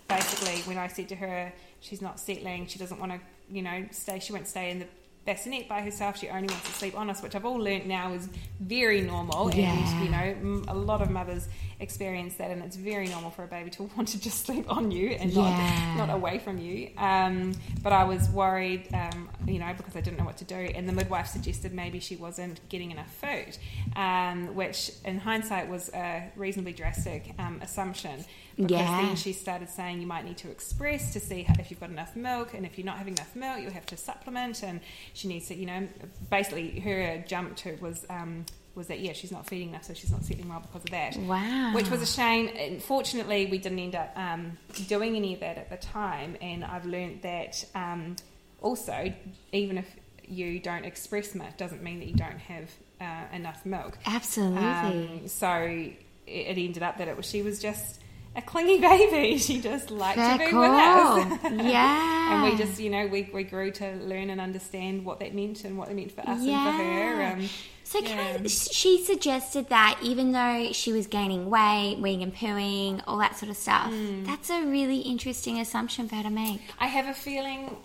[0.08, 3.86] basically, when I said to her, she's not settling, she doesn't want to, you know,
[3.92, 4.18] stay.
[4.18, 4.86] She won't stay in the
[5.30, 6.18] bassinet by herself.
[6.18, 9.54] She only wants to sleep on us, which I've all learnt now is very normal.
[9.54, 9.72] Yeah.
[9.72, 11.48] And you know, a lot of mothers
[11.80, 14.90] experience that, and it's very normal for a baby to want to just sleep on
[14.90, 15.94] you and Yeah.
[15.96, 16.90] not not away from you.
[16.98, 20.54] Um, but I was worried, um, you know, because I didn't know what to do.
[20.56, 23.56] And the midwife suggested maybe she wasn't getting enough food,
[23.96, 28.24] um, which in hindsight was a reasonably drastic um, assumption.
[28.56, 28.96] Because Yeah.
[29.06, 32.14] then she started saying you might need to express to see if you've got enough
[32.14, 34.62] milk, and if you're not having enough milk, you'll have to supplement.
[34.62, 34.80] And
[35.14, 35.88] she needs to, you know,
[36.28, 38.44] basically her jump to was um,
[38.80, 41.16] was that yeah, she's not feeding enough, so she's not settling well because of that
[41.16, 41.72] Wow.
[41.74, 42.48] which was a shame.
[42.48, 46.84] Unfortunately, we didn't end up um, doing any of that at the time, and I've
[46.86, 48.16] learnt that um,
[48.60, 49.12] also,
[49.52, 49.86] even if
[50.26, 53.98] you don't express milk, doesn't mean that you don't have uh, enough milk.
[54.06, 54.58] Absolutely.
[54.64, 58.00] Um, so it, it ended up that it was she was just
[58.36, 59.38] a clingy baby.
[59.38, 61.16] She just liked Fair to be call.
[61.16, 61.52] with us.
[61.64, 62.16] yeah.
[62.30, 65.64] And we just, you know, we, we grew to learn and understand what that meant
[65.64, 67.22] and what it meant for us and for her.
[67.32, 67.48] Um,
[67.90, 68.46] So can I, Yeah.
[68.46, 73.50] she suggested that even though she was gaining weight, weeing and pooing, all that sort
[73.50, 74.22] of stuff, Hmm.
[74.24, 76.60] that's a really interesting assumption for her to make.
[76.78, 77.76] I have a feeling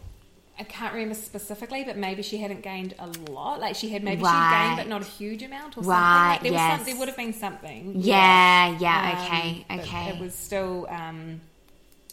[0.59, 3.59] I can't remember specifically, but maybe she hadn't gained a lot.
[3.59, 5.89] Like she had maybe she gained, but not a huge amount, or something.
[5.89, 7.93] Right, Like there was some, there would have been something.
[7.97, 10.09] Yeah, yeah, Um, okay, okay.
[10.11, 11.41] It was still, um,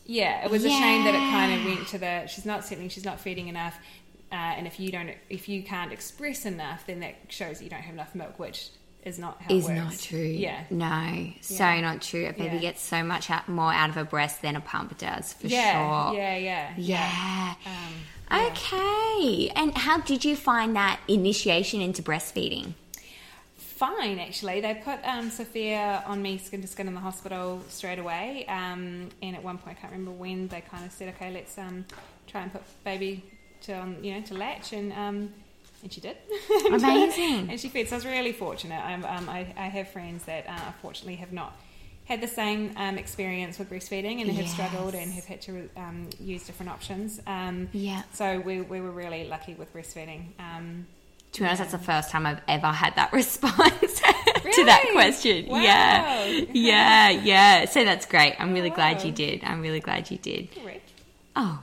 [0.07, 2.89] yeah, it was a shame that it kind of went to the she's not settling,
[2.89, 3.77] she's not feeding enough,
[4.33, 7.71] uh, and if you don't, if you can't express enough, then that shows that you
[7.71, 8.71] don't have enough milk, which
[9.05, 9.81] is not how Is it works.
[9.85, 10.19] not true.
[10.21, 10.63] Yeah.
[10.71, 11.81] No, so Yeah.
[11.81, 12.27] not true.
[12.29, 12.61] A baby Yeah.
[12.63, 15.73] gets so much out, more out of a breast than a pump does, for yeah,
[16.11, 16.17] sure.
[16.19, 17.55] yeah, yeah, Yeah.
[17.67, 17.73] Um,
[18.31, 18.47] yeah.
[18.53, 19.51] Okay.
[19.57, 22.75] And how did you find that initiation into breastfeeding?
[23.57, 24.61] fine actually.
[24.61, 29.09] They put um, Sophia on me skin to skin in the hospital straight away, um,
[29.21, 31.85] and at one point I can't remember when they kind of said, "Okay, let's um,
[32.29, 33.25] try and put baby
[33.63, 35.33] to um, you know to latch," and um,
[35.83, 36.17] and she did.
[36.71, 37.51] Amazing.
[37.51, 37.89] and she fed.
[37.89, 38.81] So I was really fortunate.
[38.85, 41.57] I'm, um, I, I have friends that uh, unfortunately have not.
[42.05, 46.11] Had the same um, experience with breastfeeding and have struggled and have had to um,
[46.21, 47.21] use different options.
[47.29, 48.03] Um, Yeah.
[48.13, 50.27] so we, we were really lucky with breastfeeding.
[50.41, 50.87] Um,
[51.33, 55.47] To be honest, that's the first time I've ever had that response to that question.
[55.49, 55.63] Wow.
[55.63, 57.65] Yeah, yeah, yeah.
[57.67, 58.35] So that's great.
[58.41, 59.43] I'm really glad you did.
[59.45, 60.51] I'm really glad you did.
[60.53, 60.91] Correct.
[61.37, 61.63] Oh,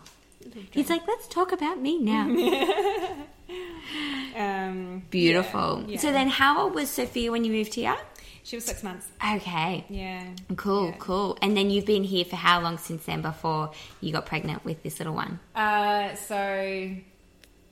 [0.71, 2.27] he's like, let's talk about me now.
[4.35, 5.83] Um, Beautiful.
[5.87, 5.99] yeah, yeah.
[5.99, 7.97] So then, how old was Sophia when you moved here?
[8.43, 9.07] she was six months.
[9.35, 9.85] Okay.
[9.89, 10.23] Yeah.
[10.55, 10.95] Cool, Yeah.
[10.99, 11.37] cool.
[11.41, 14.81] And then you've been here for how long since then before you got pregnant with
[14.81, 15.39] this little one?
[15.55, 16.95] Uh, so,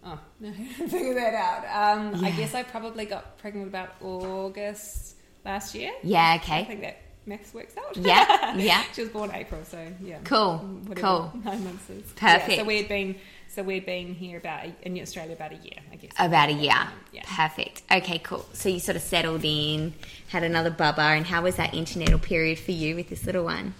[0.05, 0.51] oh, no,
[0.87, 1.97] figure that out.
[1.97, 5.91] Um, I guess I probably got pregnant about August last year.
[6.03, 6.65] Yeah, I okay.
[6.65, 7.95] think that maths works out.
[7.97, 8.83] Yeah, yeah.
[8.93, 10.19] she was born April, so yeah.
[10.23, 11.31] Cool, Whatever cool.
[11.43, 12.11] Nine months is.
[12.13, 12.49] Perfect.
[12.49, 13.15] Yeah, so we had been,
[13.49, 16.11] so we'd been here about a, in Australia about a year, I guess.
[16.17, 16.73] About a year.
[17.11, 17.23] Yeah.
[17.25, 17.83] Perfect.
[17.91, 18.45] Okay, cool.
[18.53, 19.93] So you sort of settled in,
[20.29, 23.73] had another bubba, and how was that antenatal period for you with this little one?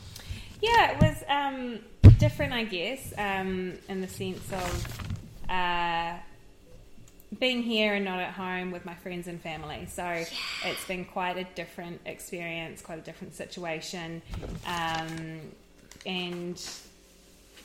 [0.62, 1.80] Yeah, it was um,
[2.18, 5.00] different, I guess, um, in the sense of
[5.50, 6.16] uh,
[7.40, 9.86] being here and not at home with my friends and family.
[9.90, 10.06] So
[10.64, 14.22] it's been quite a different experience, quite a different situation.
[14.66, 15.42] Um,
[16.06, 16.62] and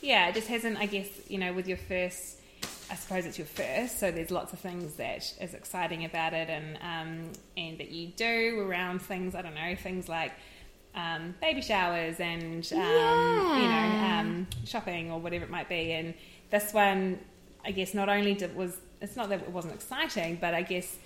[0.01, 2.39] yeah, it just hasn't, I guess, you know, with your first.
[2.91, 6.49] I suppose it's your first, so there's lots of things that is exciting about it,
[6.49, 9.35] and um, and that you do around things.
[9.35, 10.33] I don't know things like
[10.93, 15.93] um, baby showers and um, you know um, shopping or whatever it might be.
[15.93, 16.13] And
[16.51, 17.19] this one,
[17.65, 20.97] I guess, not only did, was it's not that it wasn't exciting, but I guess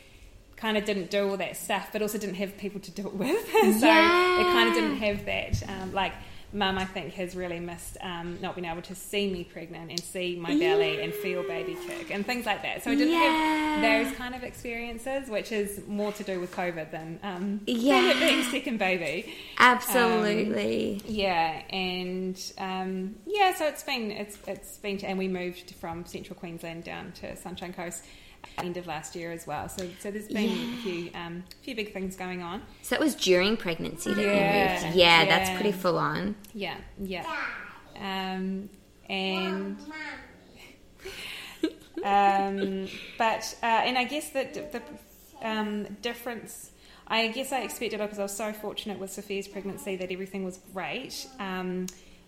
[0.55, 3.13] kind of didn't do all that stuff, but also didn't have people to do it
[3.13, 3.51] with.
[3.51, 5.63] so it kind of didn't have that.
[5.67, 6.13] Um, like
[6.53, 9.99] mum, I think, has really missed um, not being able to see me pregnant and
[10.01, 12.83] see my belly and feel baby kick and things like that.
[12.83, 13.19] So I didn't Yeah.
[13.81, 18.13] have those kind of experiences, which is more to do with COVID than um, Yeah.
[18.19, 19.33] being second baby.
[19.57, 21.01] Absolutely.
[21.05, 26.38] Yeah, and um, yeah, so it's been it's it's been and we moved from Central
[26.39, 28.03] Queensland down to Sunshine Coast
[28.57, 29.69] end of last year as well.
[29.69, 30.73] So so there's been Yeah.
[30.73, 32.62] a few um, few big things going on.
[32.81, 34.95] so that was during pregnancy that Yeah, you moved.
[34.97, 36.36] Yeah, yeah, that's pretty full on.
[36.53, 37.25] Yeah, yeah,
[37.99, 38.69] um,
[39.10, 39.77] and
[42.03, 44.81] um, but uh, and I guess that the
[45.41, 46.71] um, difference.
[47.10, 50.60] I guess I expected because I was so fortunate with Sophia's pregnancy that everything was
[50.73, 51.25] great.
[51.39, 51.88] Um,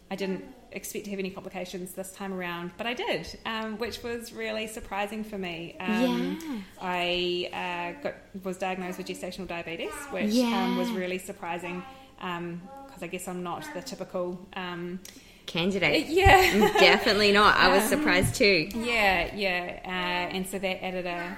[0.09, 4.03] I didn't expect to have any complications this time around, but I did, um, which
[4.03, 5.75] was really surprising for me.
[5.79, 6.57] Um, Yeah.
[6.81, 10.63] I uh, got was diagnosed with gestational diabetes, which Yeah.
[10.63, 11.83] um, was really surprising
[12.17, 14.39] because I guess I'm not the typical.
[14.53, 14.99] Um,
[15.45, 16.07] Candidate.
[16.07, 16.71] yeah.
[16.79, 17.57] Definitely not.
[17.57, 18.69] I was surprised too.
[18.75, 21.35] Yeah, yeah, uh, and so that added a,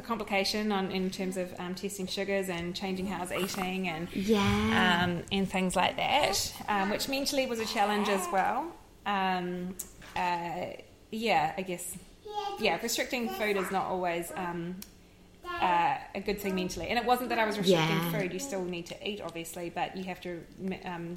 [0.00, 3.86] a complication on in terms of um, testing sugars and changing how I was eating
[3.88, 4.40] and Yeah.
[5.04, 8.66] um, and things like that, um, which mentally was a challenge as well.
[9.06, 9.76] Um,
[10.16, 10.66] uh,
[11.12, 11.96] yeah, I guess.
[12.58, 14.76] Yeah, restricting food is not always um,
[15.62, 18.12] uh, a good thing mentally, and it wasn't that I was restricting Yeah.
[18.12, 18.32] food.
[18.32, 20.42] You still need to eat, obviously, but you have to
[20.84, 21.14] um,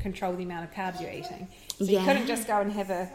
[0.00, 1.48] control the amount of carbs you're eating.
[1.78, 3.10] So you couldn't just go and have a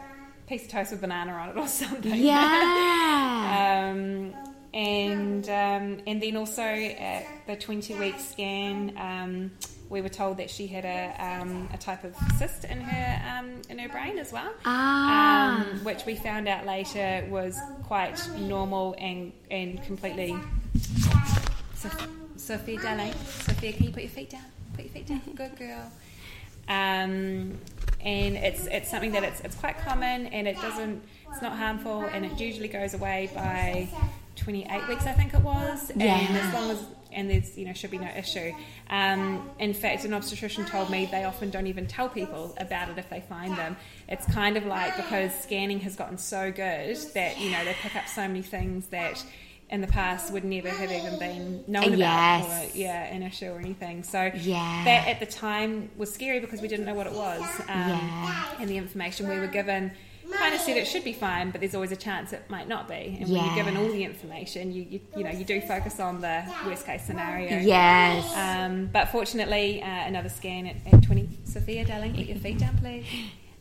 [0.48, 2.14] piece of toast with banana on it or something.
[2.22, 3.90] yeah.
[3.92, 4.32] um,
[4.74, 9.50] and um, and then also at the 20 week scan, um,
[9.90, 13.60] we were told that she had a, um, a type of cyst in her um,
[13.68, 15.60] in her brain as well, Ah.
[15.60, 20.34] um, which we found out later was quite normal and and completely.
[21.74, 24.42] Sophia, Sophia, darling, Sophia, can you put your feet down?
[24.74, 25.20] Put your feet down.
[25.34, 25.90] Good girl.
[26.68, 27.58] Um,
[28.00, 32.02] and it's it's something that it's it's quite common and it doesn't it's not harmful
[32.02, 33.88] and it usually goes away by
[34.36, 36.18] 28 weeks I think it was and Yeah.
[36.30, 38.52] as long as and there's you know should be no issue
[38.88, 42.96] um, in fact an obstetrician told me they often don't even tell people about it
[42.96, 43.76] if they find them
[44.08, 47.94] it's kind of like because scanning has gotten so good that you know they pick
[47.96, 49.22] up so many things that
[49.68, 52.74] in the past would never have even been known about Yes.
[52.74, 54.82] or yeah an issue or anything so Yeah.
[54.84, 57.42] that at the time was scary because we didn't know what it was.
[57.68, 58.44] Um, Yeah.
[58.60, 59.92] And the information we were given
[60.42, 62.88] kind of said it should be fine, but there's always a chance it might not
[62.88, 63.16] be.
[63.20, 63.46] And when Yeah.
[63.46, 66.84] you're given all the information, you, you you know you do focus on the worst
[66.86, 67.58] case scenario.
[67.60, 68.32] Yes.
[68.36, 71.28] Um, but fortunately, uh, another scan at, at 20.
[71.44, 73.06] Sophia, darling, put your feet down, please.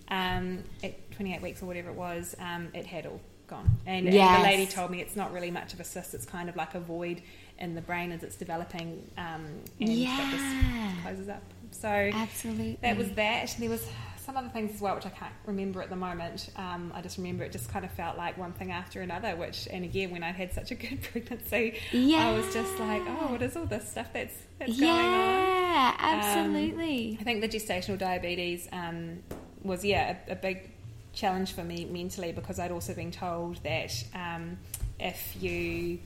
[0.10, 3.70] Um, at 28 weeks or whatever it was, um, it had all gone.
[3.86, 6.50] And, and the lady told me it's not really much of a cyst, it's kind
[6.50, 7.22] of like a void
[7.60, 9.46] in the brain as it's developing um,
[9.80, 11.44] and that just closes up.
[11.72, 12.78] So Absolutely.
[12.82, 13.56] that was that.
[13.60, 13.88] There was
[14.32, 16.50] some other things as well, which I can't remember at the moment.
[16.56, 19.36] Um, I just remember it just kind of felt like one thing after another.
[19.36, 23.32] Which, and again, when I'd had such a good pregnancy, I was just like, oh,
[23.32, 24.98] what is all this stuff that's that's going on?
[24.98, 27.17] Yeah, absolutely.
[27.20, 29.20] I think the gestational diabetes um,
[29.63, 30.72] was yeah a, a big
[31.13, 34.58] challenge for me mentally because I'd also been told that um,
[34.98, 36.00] if you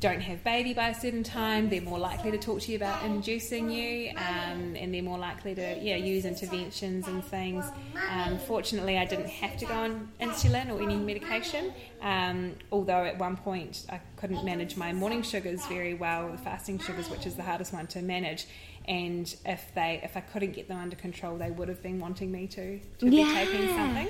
[0.00, 3.04] don't have baby by a certain time, they're more likely to talk to you about
[3.04, 7.66] inducing you, um, and they're more likely to yeah use interventions and things.
[8.10, 13.18] Um, fortunately, I didn't have to go on insulin or any medication, um, although at
[13.18, 17.34] one point I couldn't manage my morning sugars very well, the fasting sugars, which is
[17.34, 18.46] the hardest one to manage.
[18.86, 22.32] And if they if I couldn't get them under control, they would have been wanting
[22.32, 24.08] me to to be taking something.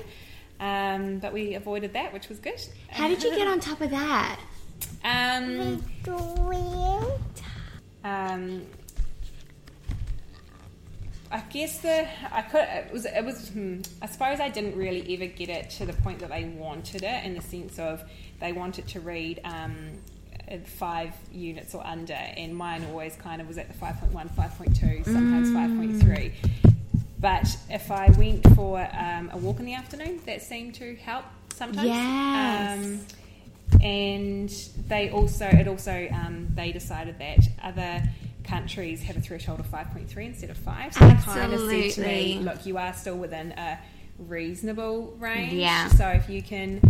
[0.61, 2.61] Um, but we avoided that, which was good.
[2.89, 4.39] How did you get on top of that?
[5.03, 5.83] Um,
[8.03, 8.61] um,
[11.31, 15.13] I guess the I could it was it was hmm, I suppose I didn't really
[15.13, 18.03] ever get it to the point that they wanted it in the sense of
[18.39, 19.75] they wanted to read um,
[20.65, 25.49] five units or under and mine always kind of was at the 5.1 5.2 sometimes
[25.49, 26.33] 5.3
[27.19, 31.25] but if I went for um, a walk in the afternoon that seemed to help
[31.53, 31.87] sometimes.
[31.87, 32.79] Yes.
[32.79, 32.99] um,
[33.81, 34.49] and
[34.87, 38.03] they also it also um, they decided that other
[38.43, 41.71] countries have a threshold of 5.3 instead of 5 so they kind of said to
[41.71, 42.39] me Absolutely.
[42.39, 43.79] look you are still within a
[44.19, 45.87] reasonable range Yeah.
[45.89, 46.81] so if you can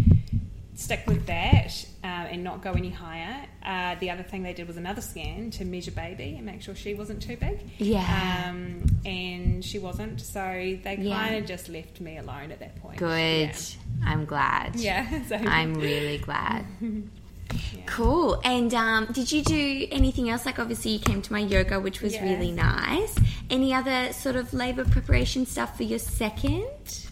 [0.75, 4.67] stick with that um, and not go any higher uh, the other thing they did
[4.67, 8.45] was another scan to measure baby and make sure she wasn't too big Yeah.
[8.49, 10.41] um, and she wasn't so
[10.83, 11.15] they Yeah.
[11.19, 13.55] kind of just left me alone at that point Good.
[14.05, 14.75] I'm glad.
[14.75, 16.65] yeah, so I'm really glad.
[17.75, 17.81] Yeah.
[17.85, 18.39] Cool.
[18.45, 20.45] And um, did you do anything else?
[20.45, 22.23] Like, obviously, you came to my yoga, which was Yeah.
[22.23, 23.13] really nice.
[23.49, 26.63] Any other sort of labour preparation stuff for your second?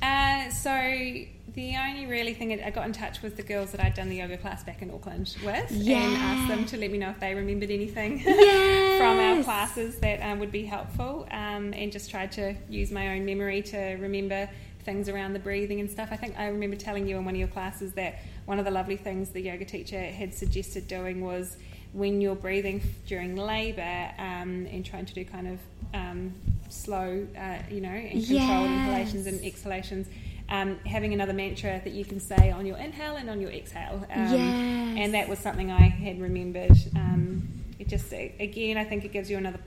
[0.01, 3.95] Uh, so the only really thing I got in touch with the girls that I'd
[3.95, 5.97] done the yoga class back in Auckland with, Yeah.
[5.97, 8.97] and asked them to let me know if they remembered anything Yes.
[9.01, 13.09] from our classes that um, would be helpful, um, and just tried to use my
[13.15, 14.49] own memory to remember
[14.83, 16.09] things around the breathing and stuff.
[16.11, 18.71] I think I remember telling you in one of your classes that one of the
[18.71, 21.57] lovely things the yoga teacher had suggested doing was
[21.93, 25.59] when you're breathing during labour um, and trying to do kind of
[25.93, 26.33] um,
[26.69, 28.85] slow, uh, you know, and controlled Yes.
[28.85, 30.07] inhalations and exhalations.
[30.49, 34.03] Um, having another mantra that you can say on your inhale and on your exhale,
[34.11, 34.97] um, Yes.
[34.97, 36.77] and that was something I had remembered.
[36.95, 39.59] Um, it just again, I think it gives you another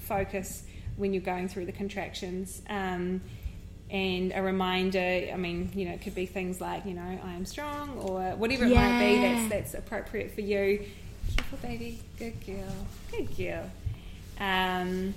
[0.00, 0.64] focus
[0.96, 2.62] when you're going through the contractions.
[2.70, 3.20] Um,
[3.92, 7.34] and a reminder, I mean, you know, it could be things like, you know, I
[7.34, 10.86] am strong or whatever it might be that's that's appropriate for you.
[11.36, 12.00] Careful, baby.
[12.18, 12.74] Good girl.
[13.10, 13.70] Good girl.
[14.40, 15.14] Um,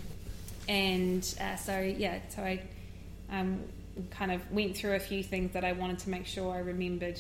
[0.68, 2.62] and uh, so, yeah, so I
[3.32, 3.62] um,
[4.12, 7.20] kind of went through a few things that I wanted to make sure I remembered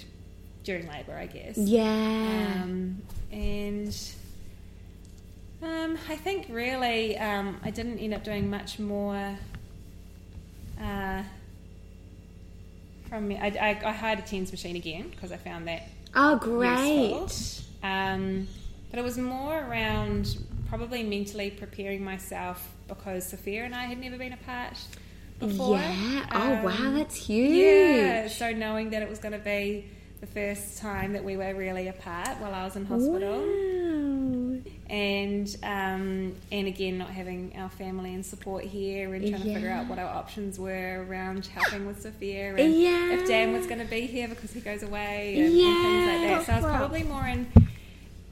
[0.65, 1.57] during labour, I guess.
[1.57, 2.61] Yeah.
[2.63, 3.97] Um, and
[5.63, 9.37] um, I think really um, I didn't end up doing much more.
[10.81, 11.23] Uh,
[13.09, 15.83] from me, I, I, I hired a tens machine again because I found that
[16.15, 17.61] oh, great.
[17.83, 18.47] Um,
[18.89, 20.37] but it was more around
[20.69, 24.77] probably mentally preparing myself because Sophia and I had never been apart
[25.39, 25.77] before.
[25.77, 26.25] Yeah.
[26.31, 27.55] Oh, wow, Um, that's huge.
[27.55, 29.85] Yeah, so knowing that it was going to be
[30.21, 34.24] the first time that we were really apart while I was in hospital, Wow.
[34.89, 39.69] And um, and again not having our family and support here, and trying to figure
[39.71, 43.13] out what our options were around helping with Sophia, and Yeah.
[43.13, 46.29] if Dan was going to be here because he goes away, and, and things like
[46.29, 46.45] that.
[46.45, 47.47] So I was probably more in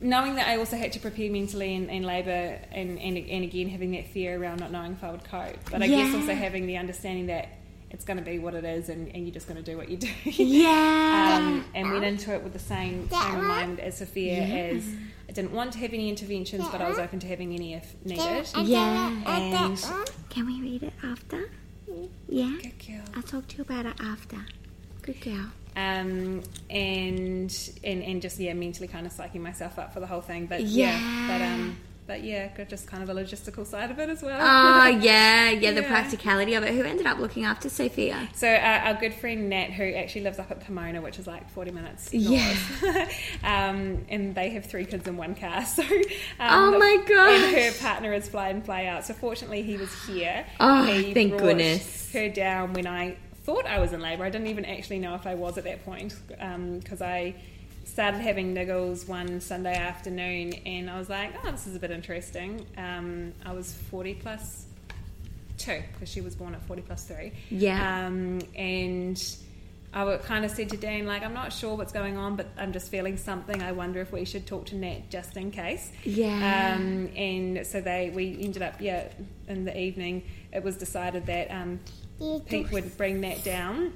[0.02, 3.70] knowing that I also had to prepare mentally in, in labour, and, and and again
[3.70, 6.68] having that fear around not knowing if I would cope, but I guess also having
[6.68, 7.50] the understanding that.
[7.92, 9.88] It's going to be what it is, and, and you're just going to do what
[9.88, 10.08] you do.
[10.26, 11.38] Yeah.
[11.40, 14.56] um, and went into it with the same frame of mind as Sophia Yeah.
[14.78, 14.84] as
[15.30, 17.96] I didn't want to have any interventions, but I was open to having any if
[18.06, 18.48] needed.
[18.64, 19.08] Yeah.
[19.26, 19.80] And
[20.30, 21.50] Can we read it after?
[22.28, 22.58] Yeah.
[22.62, 23.02] good girl.
[23.16, 24.38] I'll talk to you about it after.
[25.02, 25.46] Good girl.
[25.76, 30.22] Um, and and and just yeah, mentally kind of psyching myself up for the whole
[30.22, 30.46] thing.
[30.46, 31.28] But yeah, Yeah.
[31.28, 34.40] but um, but yeah, just kind of the logistical side of it as well.
[34.40, 36.74] Oh, yeah, yeah, the practicality of it.
[36.74, 38.30] Who ended up looking after Sophia?
[38.34, 41.50] So uh, our good friend Nat, who actually lives up at Pomona, which is like
[41.52, 42.56] forty minutes Yeah.
[43.44, 45.64] um, and they have three kids in one car.
[45.74, 45.96] So, um,
[46.40, 47.34] Oh my God.
[47.34, 49.06] And her partner is fly in, fly out.
[49.06, 50.46] So fortunately, he was here.
[50.60, 52.12] Oh, he thank goodness.
[52.14, 54.24] Her down when I thought I was in labour.
[54.24, 57.36] I didn't even actually know if I was at that point because I
[57.94, 61.92] started having niggles one Sunday afternoon, and I was like, "Oh, this is a bit
[61.92, 64.66] interesting." Um, I was forty plus
[65.58, 67.32] two because she was born at 40 plus three.
[67.50, 68.08] Yeah.
[68.08, 69.22] Um, and
[69.94, 72.48] I would kind of said to Dan, like, I'm not sure what's going on, but
[72.58, 73.62] I'm just feeling something.
[73.62, 75.92] I wonder if we should talk to Nat just in case.
[76.04, 76.76] Yeah.
[76.76, 79.10] Um, and so they, we ended up, yeah,
[79.48, 81.80] in the evening, it was decided that um,
[82.48, 83.94] Pete would bring Nat down.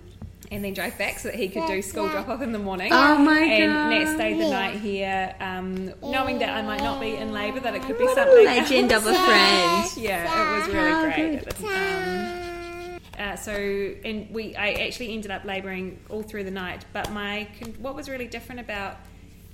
[0.52, 2.92] And then drove back so that he could do school drop off in the morning.
[2.94, 3.94] Oh my And God.
[3.94, 7.60] And Nat stayed the night here, um, knowing that I might not be in labour,
[7.60, 8.46] that it could be What something.
[8.46, 9.92] legend of a friend.
[9.98, 11.64] Yeah, it was really How great.
[11.64, 16.86] Um, uh, so, and we, I actually ended up labouring all through the night.
[16.94, 17.48] But my,
[17.80, 18.98] what was really different about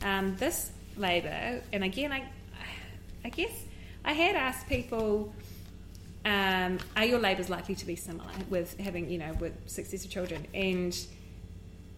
[0.03, 2.27] um, this labour, and again, I,
[3.25, 3.51] I guess
[4.05, 5.33] I had asked people,
[6.25, 10.47] um, are your labours likely to be similar with having, you know, with successive children?
[10.53, 10.97] And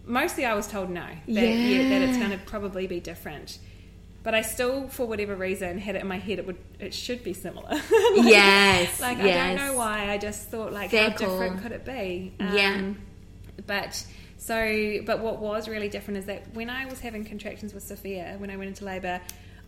[0.04, 1.88] mostly I was told no, that, yeah.
[1.88, 3.58] that it's going to probably be different.
[4.22, 7.22] But I still, for whatever reason, had it in my head it would, it should
[7.22, 7.70] be similar.
[8.16, 10.10] Like- Yes, like I don't know why.
[10.10, 12.32] I just thought like Fair how different could it be?
[12.40, 12.92] Yeah.
[13.66, 14.04] But
[14.38, 18.34] so, but what was really different is that when I was having contractions with Sophia,
[18.38, 19.20] when I went into labour,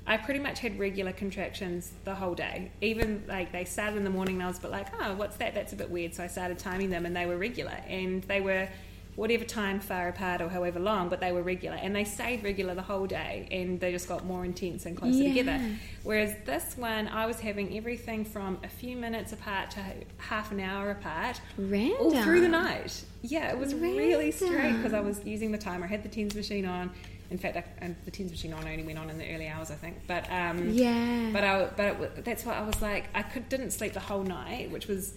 [0.09, 2.71] I pretty much had regular contractions the whole day.
[2.81, 5.37] Even like they started in the morning, and I was a bit like, oh, what's
[5.37, 5.55] that?
[5.55, 6.15] That's a bit weird.
[6.15, 8.69] So I started timing them, and they were regular, and they were
[9.17, 12.75] whatever time far apart or however long, but they were regular, and they stayed regular
[12.75, 15.29] the whole day, and they just got more intense and closer Yeah.
[15.31, 15.61] together.
[16.05, 19.81] Whereas this one, I was having everything from a few minutes apart to
[20.19, 21.97] half an hour apart, Random.
[22.01, 23.03] all through the night.
[23.23, 25.85] Yeah, it was really strange because I was using the timer.
[25.85, 26.91] I had the tens machine on.
[27.31, 29.71] In fact, I, and the tens machine on only went on in the early hours,
[29.71, 29.99] I think.
[30.07, 31.31] But um, Yeah.
[31.33, 34.23] but I, but it, that's why I was like, I could didn't sleep the whole
[34.23, 35.15] night, which was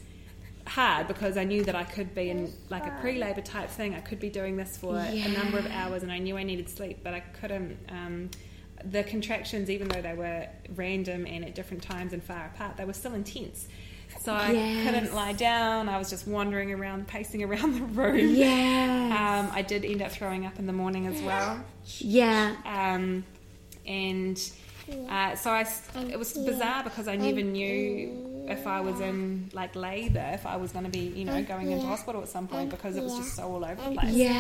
[0.68, 3.96] hard because I knew that I could be in like a pre-labor type thing.
[3.96, 6.70] I could be doing this for a number of hours, and I knew I needed
[6.70, 7.78] sleep, but I couldn't.
[7.90, 8.30] Um,
[8.84, 12.86] the contractions, even though they were random and at different times and far apart, they
[12.86, 13.68] were still intense.
[14.24, 14.86] So I Yes.
[14.86, 15.90] couldn't lie down.
[15.90, 18.36] I was just wandering around, pacing around the room.
[18.36, 19.46] Yeah.
[19.48, 21.64] Um, I did end up throwing up in the morning as well.
[21.98, 22.56] yeah.
[22.66, 23.24] Um,
[23.88, 24.40] and
[25.10, 25.66] uh, so I,
[26.12, 30.58] it was bizarre because I never knew if I was in like labour, if I
[30.58, 33.18] was going to be, you know, going into hospital at some point because it was
[33.18, 34.14] just so all over the place.
[34.14, 34.34] Yeah.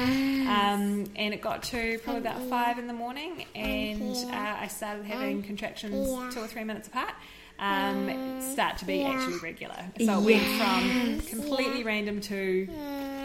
[0.73, 5.05] Um, and it got to probably about five in the morning, and uh, I started
[5.05, 7.13] having contractions two or three minutes apart.
[7.62, 9.76] Um, start to be actually regular.
[10.03, 12.68] So it went from completely random to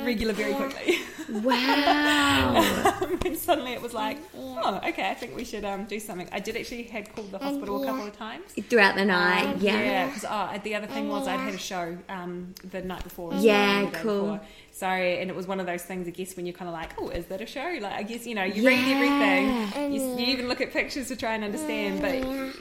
[0.05, 0.99] regular very quickly.
[1.31, 2.93] wow.
[3.07, 6.29] Um, and suddenly it was like, oh, okay, I think we should um, do something.
[6.33, 8.53] I did actually had called the hospital a couple of times.
[8.69, 9.47] Throughout the night.
[9.47, 9.83] Um, yeah.
[9.83, 10.07] yeah.
[10.07, 13.35] Because oh, the other thing was I'd had a show um, the night before.
[13.35, 14.21] as Yeah, well, the cool.
[14.23, 14.41] before.
[14.77, 17.01] So, and it was one of those things, I guess, when you're kind of like,
[17.01, 17.79] oh, is that a show?
[17.81, 21.17] Like, I guess, you know, you read everything, you, you even look at pictures to
[21.17, 22.15] try and understand, but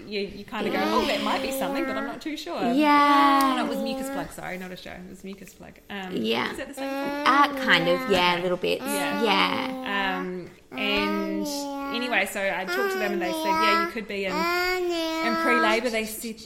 [0.08, 2.58] you, you kind of go, oh, that might be something, but I'm not too sure.
[2.58, 3.56] Oh, Yeah.
[3.58, 4.92] no, it was mucus plug, sorry, not a show.
[4.92, 5.74] It was mucus plug.
[5.90, 6.52] Um, Yeah.
[6.52, 7.28] Is that the same thing?
[7.28, 8.80] Uh, kind of, yeah, a little bit.
[8.80, 9.22] Yeah.
[9.22, 10.20] Yeah.
[10.22, 11.46] Um, and
[11.94, 15.36] anyway, so I talked to them and they said, yeah, you could be in, in
[15.44, 15.90] pre-labour.
[15.90, 16.46] They said,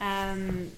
[0.00, 0.70] um,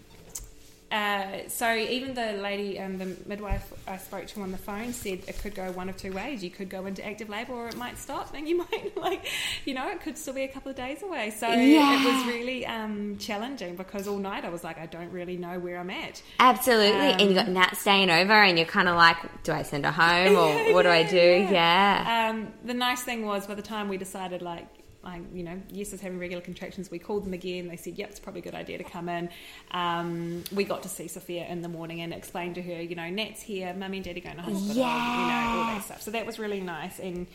[0.94, 5.22] uh, so even the lady, um, the midwife I spoke to on the phone said
[5.26, 6.44] it could go one of two ways.
[6.44, 9.26] You could go into active labour or it might stop and you might like,
[9.64, 11.30] you know, it could still be a couple of days away.
[11.30, 15.36] So it was really um, challenging because all night I was like, I don't really
[15.36, 16.22] know where I'm at.
[16.38, 16.94] Absolutely.
[17.12, 19.84] and you got Um, Nat staying over, and you're kind of like, do I send
[19.84, 21.48] her home or what do I do?
[21.50, 22.30] Yeah.
[22.32, 24.66] Um, the nice thing was by the time we decided, like,
[25.04, 26.90] like you know, yes, is having regular contractions.
[26.90, 27.68] We called them again.
[27.68, 29.28] They said, "Yep, it's probably a good idea to come in."
[29.70, 33.08] Um, we got to see Sophia in the morning and explained to her, you know,
[33.10, 36.02] Nat's here, mummy and daddy going to hospital, you know, all that stuff.
[36.02, 37.26] So that was really nice and.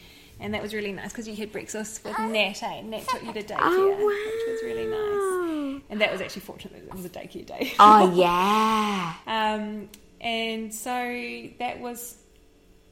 [0.42, 2.82] And that was really nice because you had breakfast with Nat, eh?
[2.84, 5.82] Nat took you to daycare, Oh, which was really nice.
[5.90, 7.74] And that was actually fortunate that it was a daycare day.
[7.78, 9.16] Oh, yeah.
[9.28, 9.90] Um,
[10.22, 10.94] and so
[11.60, 12.16] that was,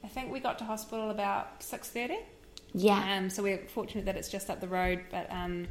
[0.04, 2.18] I think we got to hospital about six thirty.
[2.78, 3.16] Yeah.
[3.16, 5.00] Um, so we're fortunate that it's just up the road.
[5.10, 5.66] But um,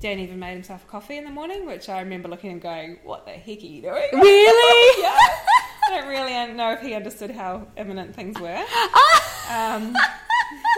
[0.00, 2.98] Dan even made himself a coffee in the morning, which I remember looking and going,
[3.04, 5.02] "What the heck are you doing?" Really?
[5.02, 5.16] yeah.
[5.88, 8.56] I don't really know if he understood how imminent things were.
[9.48, 9.94] Um,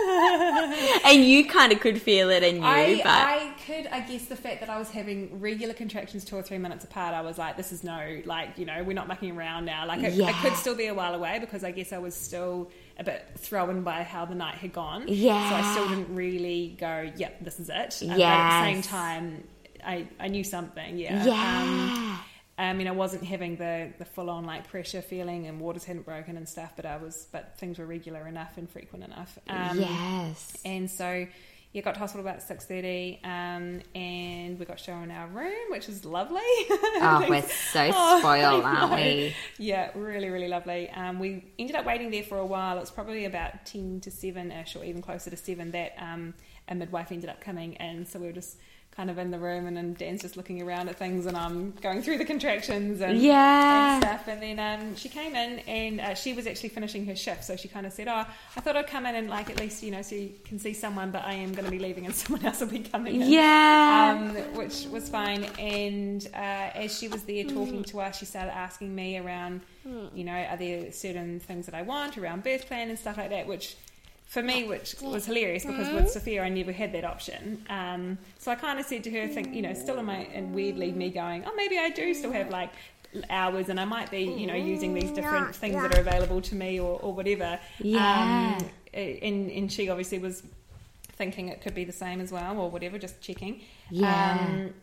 [1.04, 4.26] and you kind of could feel it and you, I, but I could, I guess,
[4.26, 7.38] the fact that I was having regular contractions two or three minutes apart, I was
[7.38, 9.86] like, this is no, like, you know, we're not mucking around now.
[9.86, 10.28] Like, it, Yeah.
[10.28, 13.24] it could still be a while away because I guess I was still a bit
[13.36, 15.05] thrown by how the night had gone.
[15.07, 15.49] Yeah.
[15.49, 18.03] So I still didn't really go, yep, this is it.
[18.03, 19.44] Um, But at the same time,
[19.84, 21.24] I, I knew something, yeah.
[21.24, 21.62] yeah.
[21.62, 22.18] Um,
[22.59, 26.05] I mean, I wasn't having the, the full on like pressure feeling, and waters hadn't
[26.05, 29.38] broken and stuff, but I was, but things were regular enough and frequent enough.
[29.49, 30.57] Um, yes.
[30.64, 31.28] and so,
[31.72, 35.52] yeah, got to hospital about six thirty, um, and we got shown in our room,
[35.70, 36.40] which was lovely.
[36.40, 39.34] Oh, we're so Oh, spoiled, I aren't we?
[39.58, 40.88] Yeah, really, really lovely.
[40.90, 42.76] Um, we ended up waiting there for a while.
[42.78, 45.70] It was probably about ten to seven ish, or even closer to seven.
[45.72, 46.34] That um,
[46.68, 48.56] a midwife ended up coming in, so we were just
[48.99, 51.70] kind of in the room, and then Dan's just looking around at things, and I'm
[51.80, 53.94] going through the contractions and, Yeah.
[53.94, 54.26] and stuff.
[54.26, 57.55] And then um, she came in, and uh, she was actually finishing her shift, so
[57.55, 58.24] she kind of said, "Oh,
[58.57, 60.72] I thought I'd come in and like at least you know so you can see
[60.74, 63.30] someone, but I am going to be leaving, and someone else will be coming in."
[63.30, 64.16] Yeah.
[64.18, 65.44] um, which was fine.
[65.61, 66.38] And uh,
[66.74, 69.61] as she was there talking to us, she started asking me around,
[70.12, 73.30] you know, are there certain things that I want around birth plan and stuff like
[73.30, 73.76] that, which
[74.28, 77.64] for me, which was hilarious because with Sophia, I never had that option.
[77.70, 80.54] Um, so I kind of said to her, think, you know, still in my, and
[80.54, 82.70] weirdly me going, oh, maybe I do still have like
[83.30, 86.54] hours and I might be, you know, using these different things that are available to
[86.54, 87.58] me or, or whatever.
[87.80, 88.58] Yeah.
[88.60, 90.42] Um, and, and she obviously was
[91.12, 93.62] thinking it could be the same as well or whatever, just checking.
[93.90, 94.38] Yeah.
[94.46, 94.74] Um,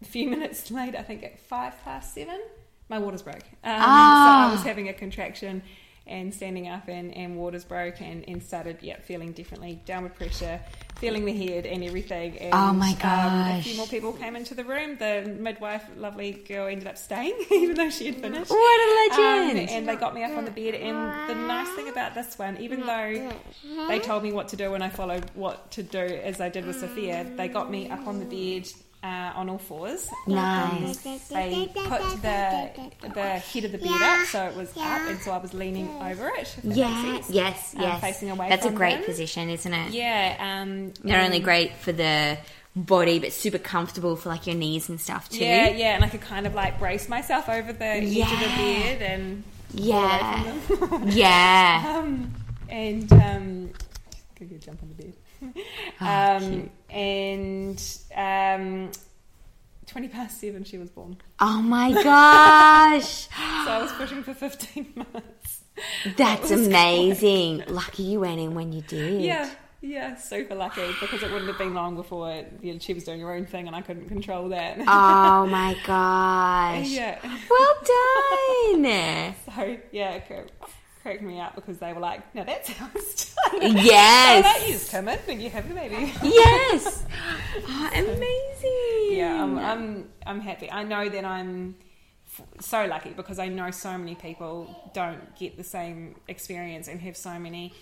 [0.00, 2.40] a few minutes later, I think at five past seven,
[2.88, 3.36] my waters broke.
[3.36, 4.46] Um, Ah.
[4.46, 5.62] So I was having a contraction
[6.06, 10.60] and standing up and, and waters broke and, and started yeah feeling differently downward pressure
[10.96, 14.54] feeling the head and everything and Oh my um, a few more people came into
[14.54, 18.80] the room the midwife lovely girl ended up staying even though she had finished What
[18.80, 19.70] a um, legend.
[19.70, 20.74] and they got me up on the bed.
[20.74, 23.32] And the nice thing about this one, even though
[23.88, 26.66] they told me what to do and I followed what to do as I did
[26.66, 28.68] with Sophia, they got me up on the bed
[29.04, 30.08] uh, on all fours.
[30.26, 30.96] Nice.
[31.28, 32.70] They put the
[33.02, 35.88] the head of the bed up so it was up, and so I was leaning
[36.02, 36.56] over it.
[36.64, 37.20] yeah.
[37.28, 37.74] Yes.
[37.76, 38.00] Um, Yes.
[38.00, 39.04] facing away That's a great them.
[39.04, 39.92] position, isn't it?
[39.92, 40.36] Yeah.
[40.62, 42.38] Um, Not only great for the
[42.74, 45.44] body, but super comfortable for like your knees and stuff too.
[45.44, 48.46] Yeah, yeah, and I could kind of like brace myself over the edge of the
[48.56, 49.44] bed and
[49.74, 50.42] Yeah.
[50.42, 51.08] away from them.
[51.12, 51.94] Yeah.
[51.98, 52.34] Um,
[52.68, 53.70] and um,
[54.34, 55.12] could go jump on the bed.
[56.00, 57.82] Ah, um, and
[58.14, 58.90] um,
[59.86, 61.16] twenty past seven, she was born.
[61.40, 63.28] Oh my gosh.
[63.64, 65.62] So I was pushing for fifteen minutes.
[66.16, 67.64] That's amazing.
[67.68, 69.22] Lucky you went in when you did.
[69.22, 69.48] Yeah,
[69.80, 73.20] yeah, super lucky because it wouldn't have been long before you know, she was doing
[73.20, 74.78] her own thing and I couldn't control that.
[74.86, 76.88] Oh my gosh.
[76.88, 77.18] yeah.
[77.50, 77.74] Well
[78.82, 79.34] done.
[79.46, 80.20] So yeah,
[81.04, 84.88] cracked me up because they were like, "No, that's how it's done." Yes.
[84.90, 86.12] So that come in and you have the baby.
[86.22, 87.04] Yes.
[87.66, 89.16] Oh, amazing.
[89.18, 90.68] yeah, I'm, I'm I'm happy.
[90.70, 91.76] I know that I'm
[92.26, 97.00] f- so lucky because I know so many people don't get the same experience and
[97.00, 97.72] have so many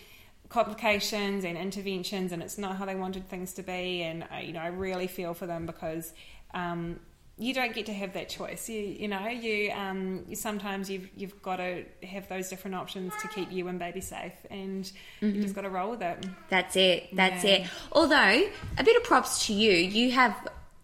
[0.51, 4.03] complications and interventions, and it's not how they wanted things to be.
[4.03, 6.13] And I, you know, I really feel for them because.
[6.55, 7.01] Um,
[7.39, 8.69] you don't get to have that choice.
[8.69, 13.13] You, you know, you, um, you sometimes you've you've got to have those different options
[13.23, 16.27] to keep you and baby safe, and you just got to roll with it.
[16.49, 17.09] That's it.
[17.15, 17.51] That's Yeah.
[17.51, 17.67] it.
[17.93, 19.73] Although, a bit of props to you.
[19.73, 20.37] You have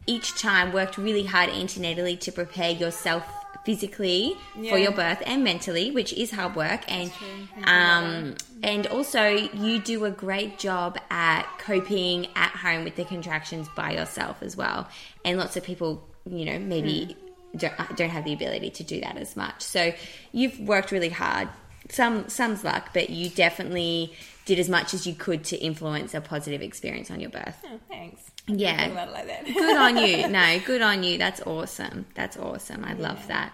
[0.06, 3.24] each time worked really hard antenatally to prepare yourself
[3.66, 4.70] physically Yeah.
[4.72, 6.90] for your birth and mentally, which is hard work.
[6.90, 7.26] And true.
[7.54, 12.96] Thank you, um, and also you do a great job at coping at home with
[12.96, 14.88] the contractions by yourself as well.
[15.26, 17.16] And lots of people, you know, maybe
[17.52, 17.58] hmm.
[17.58, 19.62] don't, uh, don't have the ability to do that as much.
[19.62, 19.92] So
[20.32, 21.48] you've worked really hard.
[21.90, 24.12] Some some's luck, but you definitely
[24.44, 27.56] did as much as you could to influence a positive experience on your birth.
[27.64, 28.30] Oh, thanks.
[28.46, 28.78] Yeah.
[28.78, 29.44] Think about it like that.
[29.44, 30.28] Good on you.
[30.28, 31.18] No, good on you.
[31.18, 32.06] That's awesome.
[32.14, 32.84] That's awesome.
[32.84, 33.52] I love that.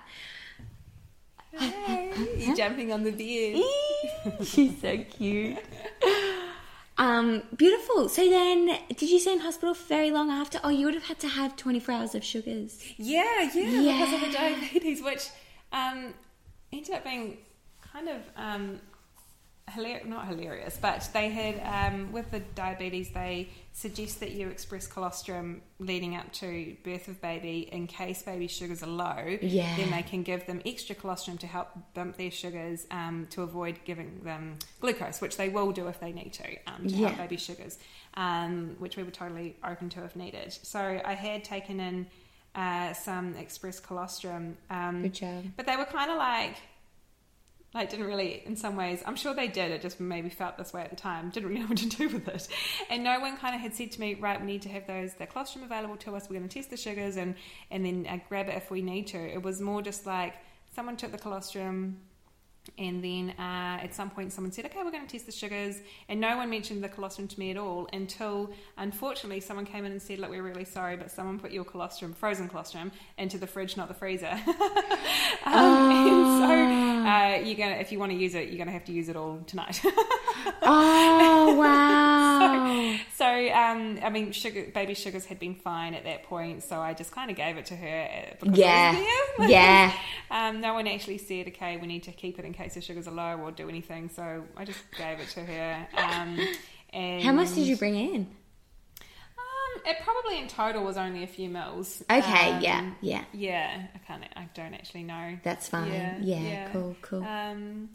[1.53, 3.63] Hey, You're jumping on the bed.
[4.45, 5.59] She's so cute.
[6.97, 8.09] Um, beautiful.
[8.09, 10.61] So then, did you stay in hospital for very long after?
[10.63, 12.81] Oh, you would have had to have 24 hours of sugars.
[12.97, 15.29] Yeah, yeah, because of the diabetes, which
[15.73, 16.15] um,
[16.73, 17.39] ended up being
[17.81, 18.81] kind of um,
[19.75, 24.87] hilarious, not hilarious, but they had, um, with the diabetes, they suggest that you express
[24.87, 29.37] colostrum leading up to birth of baby in case baby sugars are low.
[29.43, 29.77] Yeah.
[29.77, 33.79] Then they can give them extra colostrum to help bump their sugars um, to avoid
[33.85, 37.09] giving them glucose, which they will do if they need to, um, to Yeah.
[37.09, 37.79] help baby sugars,
[38.15, 40.53] um, which we were totally open to if needed.
[40.63, 42.07] So I had taken in
[42.55, 44.57] uh, some express colostrum.
[44.71, 45.45] Um, Good job.
[45.57, 46.55] But they were kind of like,
[47.75, 49.73] like didn't really, in some ways, I'm sure they did.
[49.73, 51.31] It just maybe felt this way at the time.
[51.31, 52.49] Didn't really know what to do with it.
[52.89, 55.15] And no one kind of had said to me, right, we need to have those
[55.15, 56.29] the colostrum available to us.
[56.31, 57.35] We're going to test the sugars and
[57.71, 59.19] and then uh, grab it if we need to.
[59.19, 60.35] It was more just like
[60.75, 61.99] someone took the colostrum.
[62.79, 65.77] And then uh, at some point, someone said, "Okay, we're going to test the sugars,"
[66.09, 69.93] and no one mentioned the colostrum to me at all until, unfortunately, someone came in
[69.93, 73.47] and said, "Look, we're really sorry, but someone put your colostrum, frozen colostrum, into the
[73.47, 74.27] fridge, not the freezer."
[75.47, 78.73] um, And so, uh, you're gonna, if you want to use it, you're going to
[78.73, 79.81] have to use it all tonight.
[80.67, 82.97] Oh, wow.
[83.15, 86.95] so, um, I mean, sugar, baby sugars had been fine at that point, so I
[86.95, 88.93] just kind of gave it to her uh, because Yeah.
[88.95, 89.49] I was there.
[89.51, 89.93] Yeah.
[90.31, 93.07] Um, no one actually said, okay, we need to keep it in case the sugars
[93.09, 94.09] are low or do anything.
[94.09, 95.87] So I just gave it to her.
[95.97, 96.39] Um,
[96.93, 98.27] and How much did you bring in?
[99.39, 102.03] Um, it probably in total was only a few mils.
[102.11, 103.25] Okay, Um, yeah, yeah.
[103.33, 104.25] Yeah, I can't.
[104.37, 105.39] I don't actually know.
[105.43, 106.19] That's fine.
[106.23, 107.25] Yeah, cool, cool.
[107.25, 107.91] Um,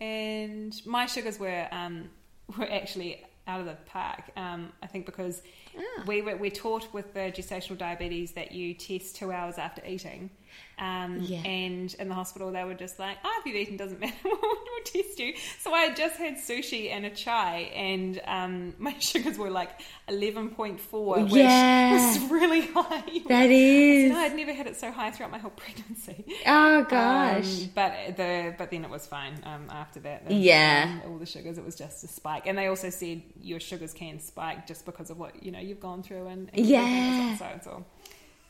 [0.00, 2.08] and my sugars were um,
[2.58, 4.22] were actually out of the park.
[4.36, 5.42] Um, I think because
[5.78, 6.02] Ah.
[6.06, 10.30] we were we're taught with the gestational diabetes that you test two hours after eating.
[10.78, 11.38] Um, Yeah.
[11.42, 14.14] And in the hospital, they were just like, "Oh, if you've eaten, doesn't matter.
[14.24, 14.40] we'll,
[14.84, 19.36] test you." So I had just had sushi and a chai, and um, my sugars
[19.36, 19.70] were like
[20.08, 21.92] eleven point four, which Yeah.
[21.92, 23.02] was really high.
[23.28, 24.10] That is.
[24.10, 26.24] No, I'd never had it so high throughout my whole pregnancy.
[26.46, 27.62] Oh gosh.
[27.64, 29.34] Um, but the but then it was fine.
[29.44, 31.00] Um, after that, The- Yeah.
[31.04, 33.92] um, all the sugars, it was just a spike, and they also said your sugars
[33.92, 37.36] can spike just because of what you know you've gone through, and, and Yeah.
[37.36, 37.84] so it's all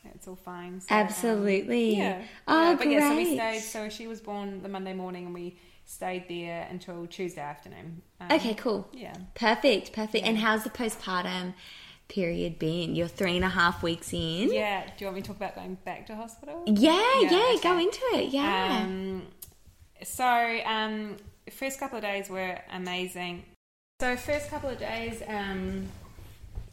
[0.04, 0.80] it's all fine.
[0.80, 1.96] So, um, Absolutely.
[1.96, 2.22] yeah.
[2.48, 3.60] Oh, yeah, but yeah, so we stayed.
[3.60, 8.02] So she was born the Monday morning, and we stayed there until Tuesday afternoon.
[8.20, 8.88] Um, okay, cool.
[8.92, 9.14] Yeah.
[9.34, 10.26] Perfect, perfect.
[10.26, 11.54] And how's the postpartum
[12.08, 12.94] period been?
[12.94, 14.52] You're three and a half weeks in.
[14.52, 14.84] Yeah.
[14.84, 16.62] Do you want me to talk about going back to hospital?
[16.66, 18.30] Yeah, yeah, Yeah, go into it.
[18.30, 18.82] Yeah.
[18.82, 19.22] Um,
[20.02, 20.24] so,
[20.64, 21.16] um,
[21.50, 23.44] first couple of days were amazing.
[24.00, 25.88] So, first couple of days, um,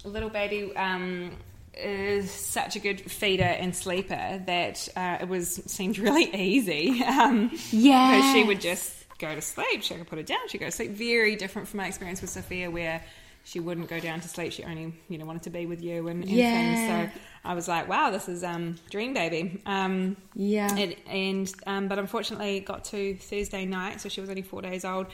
[0.05, 1.31] little baby um,
[1.79, 7.03] is such a good feeder and sleeper that uh, it was seemed really easy.
[7.03, 8.11] Um, Yeah.
[8.11, 9.83] because she would just go to sleep.
[9.83, 10.47] She could put it down.
[10.47, 10.91] She go to sleep.
[10.91, 13.01] Very different from my experience with Sophia, where
[13.43, 14.51] she wouldn't go down to sleep.
[14.51, 16.51] She only, you know, wanted to be with you and, and Yeah.
[16.51, 16.85] things.
[16.85, 17.09] So
[17.45, 19.61] I was like, wow, this is um, dream baby.
[19.65, 20.75] Um, yeah.
[20.77, 24.61] it, and um, but unfortunately, it got to Thursday night, so she was only four
[24.61, 25.07] days old,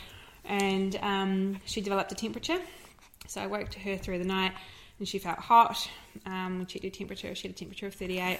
[0.45, 2.59] and um, she developed a temperature.
[3.27, 4.51] So I woke her through the night,
[5.03, 5.89] and she felt hot.
[6.25, 8.39] Um, we checked her temperature; she had a temperature of thirty-eight.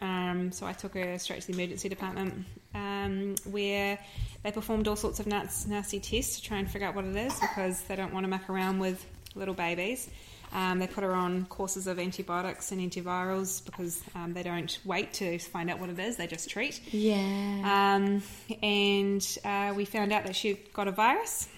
[0.00, 3.98] Um, so I took her straight to the emergency department, um, where
[4.42, 7.14] they performed all sorts of nuts, nasty tests to try and figure out what it
[7.14, 9.04] is because they don't want to muck around with
[9.34, 10.08] little babies.
[10.50, 15.12] Um, they put her on courses of antibiotics and antivirals because um, they don't wait
[15.14, 16.80] to find out what it is; they just treat.
[16.90, 17.96] yeah.
[17.96, 18.22] Um,
[18.62, 21.48] and uh, we found out that she got a virus,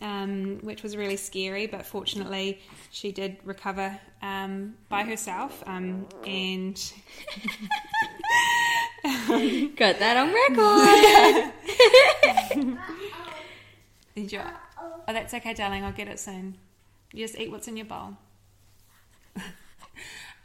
[0.00, 1.66] um, which was really scary.
[1.66, 2.60] But fortunately,
[2.90, 5.62] she did recover um, by herself.
[5.66, 6.80] Um, and
[9.76, 10.32] Got that on
[12.64, 12.78] record.
[14.14, 14.40] did you?
[15.08, 15.84] Oh, that's okay, darling.
[15.84, 16.58] I'll get it soon.
[17.12, 18.16] You just eat what's in your bowl.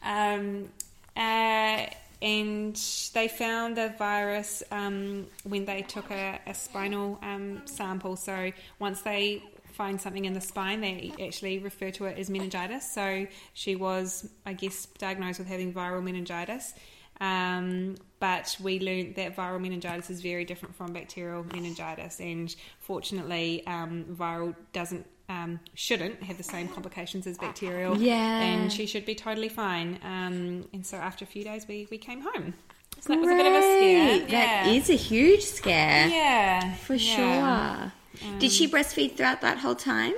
[0.04, 0.70] um,
[1.18, 1.86] uh,
[2.26, 2.76] and
[3.14, 8.16] they found the virus um, when they took a, a spinal um, sample.
[8.16, 12.92] So once they find something in the spine, they actually refer to it as meningitis.
[12.92, 16.74] So she was, I guess, diagnosed with having viral meningitis.
[17.22, 23.66] Um, but we learned that viral meningitis is very different from bacterial meningitis, and fortunately,
[23.68, 27.98] um, viral doesn't um, shouldn't have the same complications as bacterial.
[27.98, 28.42] Yeah.
[28.42, 30.00] and she should be totally fine.
[30.04, 32.54] Um, and so after a few days, we, we came home.
[33.02, 34.18] So that was a bit of a scare.
[34.20, 34.30] Great.
[34.30, 34.64] Yeah.
[34.64, 36.08] That is a huge scare.
[36.08, 37.90] yeah, For yeah.
[37.90, 37.92] sure.
[38.40, 40.14] Did she breastfeed throughout that whole time?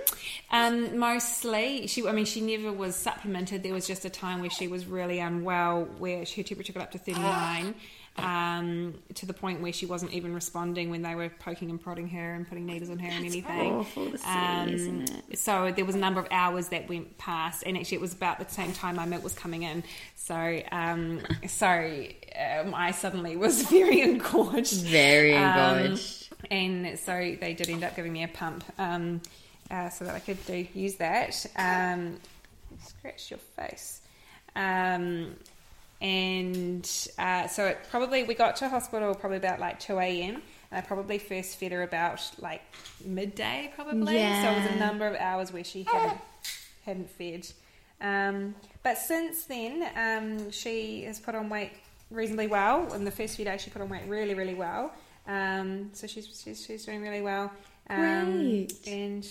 [0.51, 2.07] Um, mostly, she.
[2.07, 3.63] I mean, she never was supplemented.
[3.63, 6.91] There was just a time where she was really unwell, where her temperature got up
[6.91, 7.73] to thirty nine,
[8.17, 12.07] um, to the point where she wasn't even responding when they were poking and prodding
[12.09, 13.73] her and putting needles on her and anything.
[13.73, 15.39] awful to see, Um, isn't it?
[15.39, 18.39] So there was a number of hours that went past, and actually, it was about
[18.39, 19.83] the same time my milk was coming in.
[20.15, 24.81] So, um, so um, I suddenly was very engorged.
[24.83, 26.29] Very Um, engorged.
[26.51, 29.21] and so they did end up giving me a pump um,
[29.71, 31.45] uh, so that I could do use that.
[31.55, 32.17] Um,
[32.85, 34.01] scratch your face.
[34.55, 35.35] Um,
[36.01, 40.41] and uh, so it probably we got to hospital probably about like two a.m.
[40.69, 42.61] And I probably first fed her about like
[43.03, 44.15] midday, probably.
[44.15, 44.43] yeah.
[44.43, 46.19] So it was a number of hours where she hadn't
[46.85, 47.47] hadn't fed.
[47.99, 51.71] Um, but since then, um, she has put on weight
[52.11, 52.93] reasonably well.
[52.93, 54.93] In the first few days, she put on weight really, really well.
[55.25, 57.51] Um, so she's, she's she's doing really well.
[57.89, 58.73] Um, Great.
[58.87, 59.27] And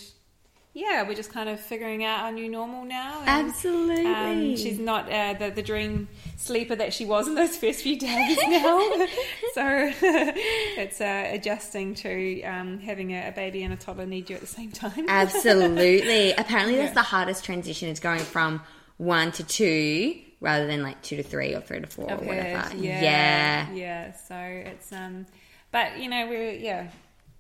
[0.79, 3.23] yeah, we're just kind of figuring out our new normal now.
[3.25, 4.07] And, Absolutely.
[4.07, 6.07] um, she's not uh, the, the dream
[6.37, 8.79] sleeper that she was in those first few days now.
[9.55, 14.37] so it's uh, adjusting to um, having a, a baby and a toddler need you
[14.37, 15.07] at the same time.
[15.09, 16.33] Absolutely.
[16.33, 16.95] Apparently, that's Yeah.
[16.95, 18.61] the hardest transition is going from
[18.99, 22.25] one to two rather than like two to three or three to 4 I've or
[22.27, 22.59] whatever.
[22.69, 23.71] heard, yeah, yeah.
[23.73, 24.13] yeah.
[24.13, 25.25] So it's um,
[25.73, 26.89] but you know we're yeah,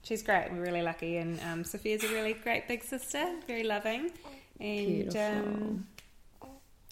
[0.07, 0.49] she's great.
[0.53, 4.13] We're really lucky, and um, Sophia's a really great big sister, very loving,
[4.61, 5.87] and um,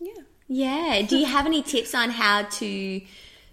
[0.01, 0.23] yeah.
[0.49, 1.03] Yeah.
[1.07, 3.01] Do you have any tips on how to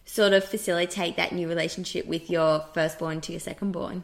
[0.06, 4.04] sort of facilitate that new relationship with your firstborn to your secondborn?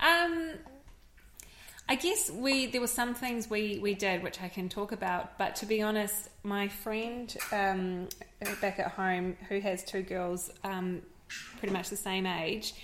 [0.00, 0.52] Um,
[1.88, 5.36] I guess we there were some things we we did which I can talk about,
[5.38, 8.08] but to be honest, my friend um,
[8.60, 11.02] back at home who has two girls, um,
[11.58, 12.74] pretty much the same age,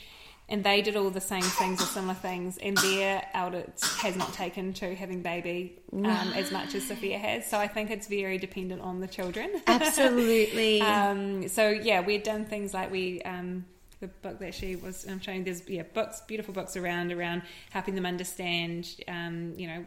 [0.49, 4.33] and they did all the same things or similar things, and their eldest has not
[4.33, 7.49] taken to having baby um, as much as Sophia has.
[7.49, 9.51] So I think it's very dependent on the children.
[9.67, 10.83] Absolutely.
[10.83, 13.23] um, so yeah, we'd done things like we.
[13.23, 13.65] Um,
[13.99, 17.95] the book that she was I'm showing, there's yeah books, beautiful books around around helping
[17.95, 19.87] them understand, um, you know,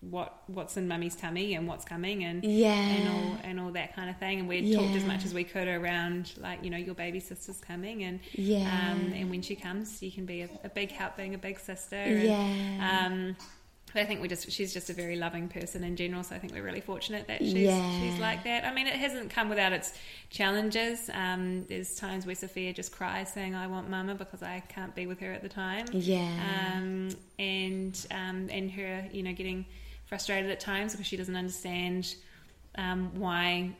[0.00, 2.72] what what's in mummy's tummy and what's coming and Yeah.
[2.72, 4.38] and all and all that kind of thing.
[4.40, 7.58] And we talked as much as we could around like you know your baby sister's
[7.60, 8.92] coming and Yeah.
[8.92, 11.58] um, and when she comes, you can be a, a big help being a big
[11.58, 11.96] sister.
[11.96, 13.06] And, Yeah.
[13.06, 13.36] Um,
[13.92, 16.38] but I think we just she's just a very loving person in general, so I
[16.38, 18.00] think we're really fortunate that she's Yeah.
[18.00, 18.64] she's like that.
[18.66, 19.94] I mean, it hasn't come without its
[20.30, 21.10] challenges.
[21.12, 25.06] Um, there's times where Sophia just cries saying, "I want Mama" because I can't be
[25.06, 25.86] with her at the time.
[25.92, 26.28] Yeah.
[26.76, 29.64] Um, and um, and her, you know, getting
[30.08, 32.14] frustrated at times because she doesn't understand
[32.76, 33.70] um, why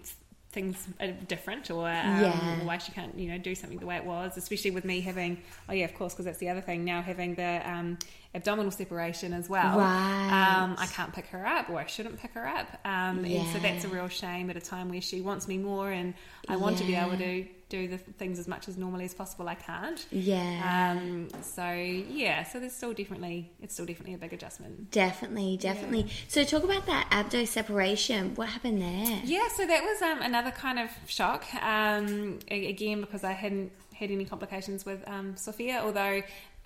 [0.50, 2.64] things are different or, um, Yeah.
[2.64, 4.36] why she can't, you know, do something the way it was.
[4.36, 6.84] Especially with me having, oh yeah, of course, because that's the other thing.
[6.84, 7.98] Now having the um,
[8.34, 9.78] abdominal separation as well.
[9.78, 10.62] Right.
[10.62, 12.66] Um, I can't pick her up, or I shouldn't pick her up.
[12.84, 15.90] Um, And so that's a real shame at a time where she wants me more,
[15.90, 16.14] and
[16.48, 19.48] I want to be able to do the things as much as normally as possible.
[19.48, 20.06] I can't.
[20.10, 20.94] Yeah.
[20.98, 24.90] Um, so yeah, so there's still definitely it's still definitely a big adjustment.
[24.90, 26.06] definitely, definitely.
[26.28, 28.34] So talk about that abdo separation.
[28.36, 29.20] What happened there?
[29.24, 31.44] Yeah, so that was um, another kind of shock.
[31.62, 36.22] Um, again, because I hadn't had any complications with um, Sophia, although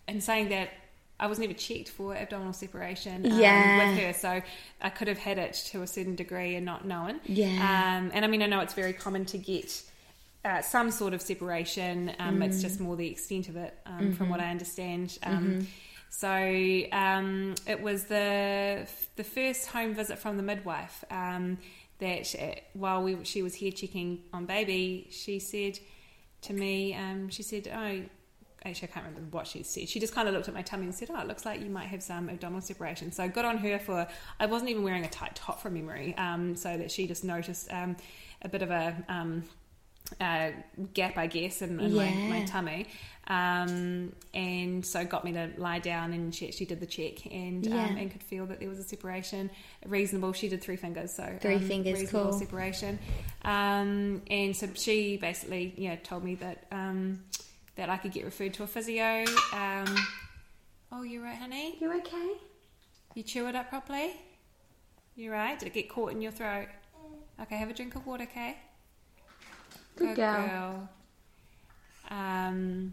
[0.08, 0.70] in saying that.
[1.20, 3.90] I was never checked for abdominal separation um, Yeah.
[3.92, 4.42] with her, so
[4.80, 7.20] I could have had it to a certain degree and not known.
[7.26, 7.46] Yeah.
[7.46, 9.82] Um, and I mean, I know it's very common to get
[10.44, 12.12] uh, some sort of separation.
[12.18, 15.18] Um, It's just more the extent of it, um, from what I understand.
[15.22, 15.66] Um,
[16.10, 16.28] So
[16.92, 18.86] um, it was the
[19.16, 21.56] the first home visit from the midwife um,
[22.00, 25.78] that uh, while we she was here checking on baby, she said
[26.42, 28.02] to me, um, she said, "Oh."
[28.64, 29.88] Actually, I can't remember what she said.
[29.88, 31.68] She just kind of looked at my tummy and said, "Oh, it looks like you
[31.68, 34.06] might have some abdominal separation." So good on her for.
[34.38, 37.72] I wasn't even wearing a tight top from memory, um, so that she just noticed
[37.72, 37.96] um,
[38.42, 39.42] a bit of a um,
[40.20, 40.50] uh,
[40.94, 42.86] gap, I guess, in, in my, my tummy.
[43.28, 47.64] Um, and so got me to lie down and she actually did the check and
[47.64, 47.84] Yeah.
[47.84, 49.48] um, and could feel that there was a separation
[49.86, 50.32] reasonable.
[50.32, 52.38] She did three fingers, so Three um, fingers, reasonable cool.
[52.40, 52.98] separation.
[53.42, 57.22] Um, and so she basically yeah told me that um,
[57.76, 59.24] that I could get referred to a physio.
[59.52, 59.96] Um,
[60.90, 61.76] oh, you're right, honey.
[61.80, 62.32] You okay?
[63.14, 64.14] You chew it up properly.
[65.14, 65.58] You're right?
[65.58, 66.66] Did it get caught in your throat?
[67.40, 68.56] Okay, have a drink of water, okay?
[69.96, 70.46] Good girl.
[70.46, 70.88] girl.
[72.10, 72.92] Um,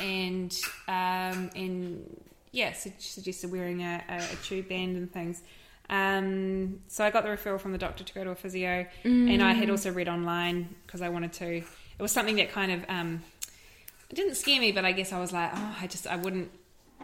[0.00, 0.56] and
[0.88, 2.20] um, and
[2.52, 5.42] yeah, so suggested wearing a, a, a tube band and things.
[5.90, 9.42] Um, so I got the referral from the doctor to go to a physio, and
[9.42, 11.56] I had also read online because I wanted to.
[11.56, 13.22] It was something that kind of um,
[14.10, 16.50] it didn't scare me, but I guess I was like, oh, I just I wouldn't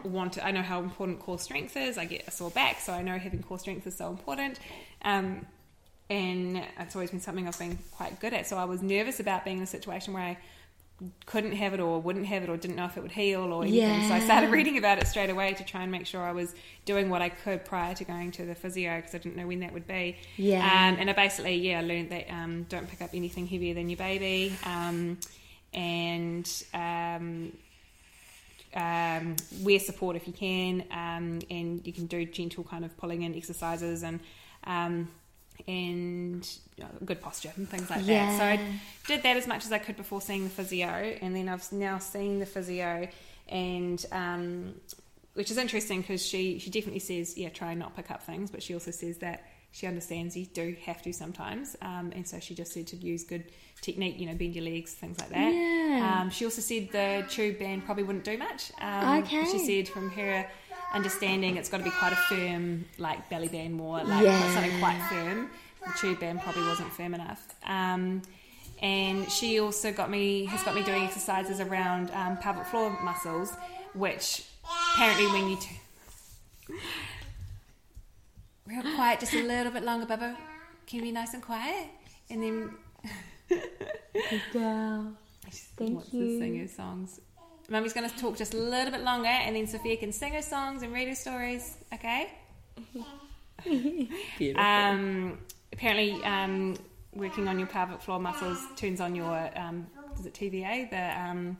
[0.03, 0.45] want to.
[0.45, 1.97] I know how important core strength is.
[1.97, 4.59] I get a sore back, so I know having core strength is so important.
[5.03, 5.45] Um,
[6.11, 8.45] and it's always been something I've been quite good at.
[8.45, 10.37] So I was nervous about being in a situation where I
[11.25, 13.63] couldn't have it or wouldn't have it or didn't know if it would heal or
[13.63, 14.09] anything.
[14.09, 16.53] So I started reading about it straight away to try and make sure I was
[16.83, 19.61] doing what I could prior to going to the physio because I didn't know when
[19.61, 20.17] that would be.
[20.35, 20.59] Yeah.
[20.59, 23.97] Um, and I basically, yeah, learned that um, don't pick up anything heavier than your
[23.97, 24.53] baby.
[24.65, 25.17] Um,
[25.73, 27.53] and um,
[28.75, 33.21] um, wear support if you can, um, and you can do gentle kind of pulling
[33.21, 34.19] in exercises and
[34.65, 35.07] um,
[35.67, 36.47] and
[36.81, 38.37] know, good posture and things like that.
[38.37, 41.47] So I did that as much as I could before seeing the physio, and then
[41.47, 43.07] I've now seen the physio,
[43.47, 44.73] and um,
[45.33, 48.51] which is interesting because she she definitely says yeah try and not pick up things,
[48.51, 52.39] but she also says that she understands you do have to sometimes, um, and so
[52.39, 53.45] she just said to use good
[53.79, 55.53] technique, you know, bend your legs, things like that.
[55.53, 56.19] Yeah.
[56.21, 58.71] Um, she also said the tube band probably wouldn't do much.
[58.81, 59.45] Um, Okay.
[59.45, 60.45] She said from her
[60.93, 64.53] understanding, it's got to be quite a firm, like belly band more, like Yeah.
[64.53, 65.49] something quite firm.
[65.85, 67.43] The tube band probably wasn't firm enough.
[67.65, 68.21] Um,
[68.81, 73.53] and she also got me has got me doing exercises around um, pelvic floor muscles,
[73.93, 74.43] which
[74.93, 76.75] apparently when you t-
[78.65, 80.35] real quiet, just a little bit longer, Bubba.
[80.87, 81.87] Can you be nice and quiet?
[82.29, 82.71] And then
[83.49, 85.13] Good girl.
[85.77, 86.39] Thank wants to you.
[86.39, 87.19] sing her songs.
[87.71, 90.41] Mummy's going to talk just a little bit longer, and then Sophia can sing her
[90.41, 91.77] songs and read her stories.
[91.93, 92.29] Okay.
[94.57, 95.37] Um,
[95.71, 96.75] apparently, um,
[97.13, 99.85] working on your pelvic floor muscles turns on your um,
[100.19, 101.57] is it TVA the um,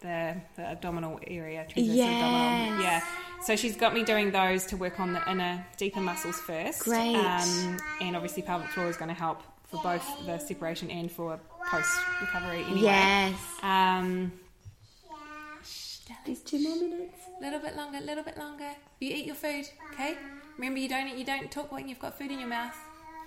[0.00, 2.14] the, the abdominal area, transverse Yes.
[2.22, 2.82] abdominal.
[2.82, 3.02] Yeah.
[3.42, 6.80] So she's got me doing those to work on the inner, deeper muscles first.
[6.80, 7.14] Great.
[7.16, 11.38] Um, and obviously, pelvic floor is going to help for both the separation and for
[11.70, 11.90] post
[12.22, 12.62] recovery.
[12.64, 12.80] Anyway.
[12.80, 13.34] Yes.
[16.26, 17.18] There's two more minutes.
[17.38, 18.70] A little bit longer, a little bit longer.
[19.00, 20.16] You eat your food, okay?
[20.56, 22.74] Remember, you don't you don't talk when you've got food in your mouth.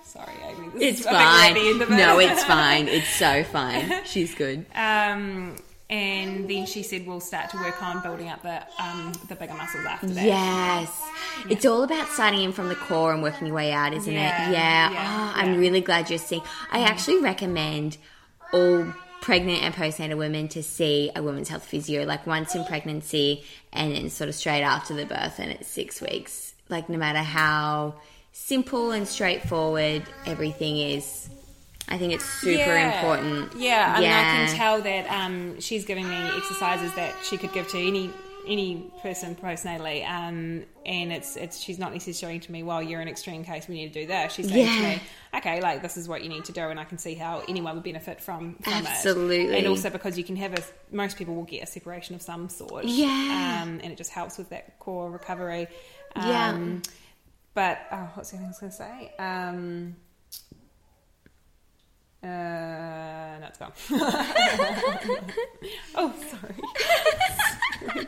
[0.03, 0.69] Sorry, Amy.
[0.69, 1.53] This It's is, I think we're at fine.
[1.53, 1.95] the end of it.
[1.97, 2.87] No, it's fine.
[2.87, 4.05] It's so fine.
[4.05, 4.65] She's good.
[4.73, 5.55] Um,
[5.89, 9.53] and then she said we'll start to work on building up the um, the bigger
[9.53, 10.25] muscles after that.
[10.25, 11.01] Yes.
[11.49, 14.49] It's all about starting in from the core and working your way out, isn't Yeah,
[14.49, 14.53] it?
[14.53, 14.91] Yeah.
[14.91, 15.55] yeah, oh, I'm yeah.
[15.55, 15.59] Mm.
[15.59, 16.41] really glad you're seeing.
[16.71, 17.97] I actually recommend
[18.53, 18.85] all
[19.21, 23.43] pregnant and postnatal women to see a women's health physio like once in pregnancy
[23.73, 26.53] and then sort of straight after the birth and at six weeks.
[26.69, 27.95] Like no matter how
[28.31, 31.29] simple and straightforward everything is,
[31.89, 32.97] I think it's super Yeah.
[32.97, 33.53] important.
[33.55, 37.53] Yeah, I mean, I can tell that um, she's giving me exercises that she could
[37.53, 38.09] give to any
[38.47, 43.01] any person postnatally, um, and it's it's she's not necessarily showing to me, well, you're
[43.01, 44.33] an extreme case, we need to do this.
[44.33, 44.75] She's saying Yeah.
[44.75, 45.01] to me,
[45.35, 47.75] okay, like this is what you need to do, and I can see how anyone
[47.75, 48.85] would benefit from, from it.
[48.89, 49.57] Absolutely.
[49.57, 50.63] and also because you can have a
[50.95, 53.61] most people will get a separation of some sort, Yeah.
[53.63, 55.67] um, and it just helps with that core recovery.
[56.15, 56.49] Yeah.
[56.49, 56.81] Um,
[57.53, 59.97] but oh, what's the other thing I was going to say?
[62.23, 63.71] Uh, no, it's gone.
[65.95, 66.55] oh, sorry.
[67.95, 68.05] Sorry,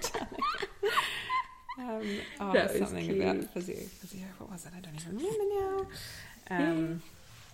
[1.80, 3.22] um, oh, That was something cute.
[3.22, 4.26] about physio, physio.
[4.40, 4.72] What was it?
[4.76, 5.88] I don't even remember now.
[6.58, 7.02] Um,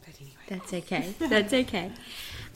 [0.05, 0.35] but anyway.
[0.49, 1.13] That's okay.
[1.19, 1.91] That's okay.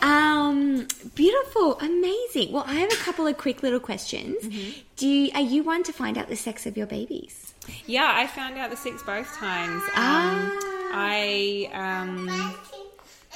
[0.01, 2.51] Um, beautiful, amazing.
[2.53, 4.37] Well, I have a couple of quick little questions.
[4.43, 4.79] Mm-hmm.
[4.95, 7.53] Do you, are you one to find out the sex of your babies?
[7.85, 9.83] Yeah, I found out the sex both times.
[9.83, 10.65] Um, Ah.
[10.91, 12.27] I um,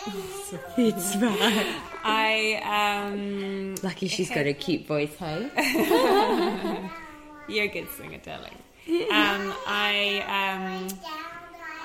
[0.06, 1.82] It's right.
[2.04, 5.50] I um, Lucky she's got a cute voice, hey?
[7.48, 8.52] You're a good singer, darling.
[9.12, 10.88] Um, I um,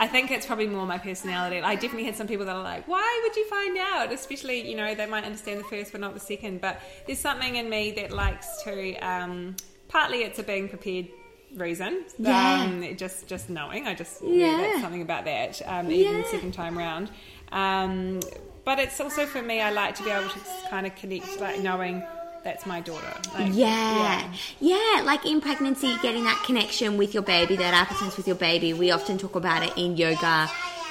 [0.00, 1.60] I think it's probably more my personality.
[1.60, 4.76] I definitely had some people that are like, "Why would you find out?" Especially, you
[4.76, 6.60] know, they might understand the first but not the second.
[6.60, 8.96] But there's something in me that likes to.
[8.96, 9.54] Um,
[9.88, 11.06] partly, it's a being prepared
[11.54, 12.04] reason.
[12.18, 12.62] Yeah.
[12.64, 13.86] Um, just just knowing.
[13.86, 14.56] I just Yeah.
[14.58, 15.62] that's something about that.
[15.66, 16.22] Um, even Yeah.
[16.22, 17.10] the second time round.
[17.52, 18.20] Um,
[18.64, 19.60] but it's also for me.
[19.60, 20.38] I like to be able to
[20.70, 22.02] kind of connect, like knowing
[22.44, 23.12] that's my daughter.
[23.34, 24.30] Like, Yeah.
[24.60, 25.02] yeah.
[25.04, 28.72] like in pregnancy, getting that connection with your baby, that appetence with your baby.
[28.72, 30.50] We often talk about it in yoga,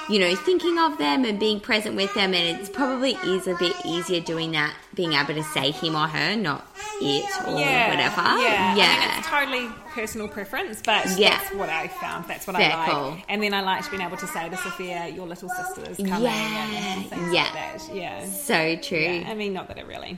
[0.09, 2.33] you know, thinking of them and being present with them.
[2.33, 6.07] And it probably is a bit easier doing that, being able to say him or
[6.07, 6.65] her, not
[7.01, 8.21] it or whatever.
[8.41, 8.85] Yeah, Yeah.
[8.85, 11.37] I mean, it's totally personal preference, but Yeah.
[11.37, 12.25] that's what I found.
[12.27, 12.89] That's what Very I like.
[12.91, 13.17] cool.
[13.29, 16.23] And then I liked being able to say to Sophia, "Your little sister is coming,"
[16.23, 17.43] Yeah, and yeah.
[17.43, 17.95] like that.
[17.95, 18.25] Yeah.
[18.29, 18.97] so true.
[18.99, 19.29] yeah.
[19.29, 20.17] I mean, not that it really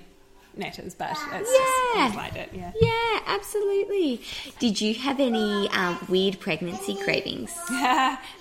[0.55, 1.49] matters, but it's
[1.95, 2.05] Yeah.
[2.07, 2.49] just liked it.
[2.53, 2.71] Yeah.
[2.81, 4.21] Yeah, absolutely.
[4.59, 7.51] Did you have any um, weird pregnancy cravings?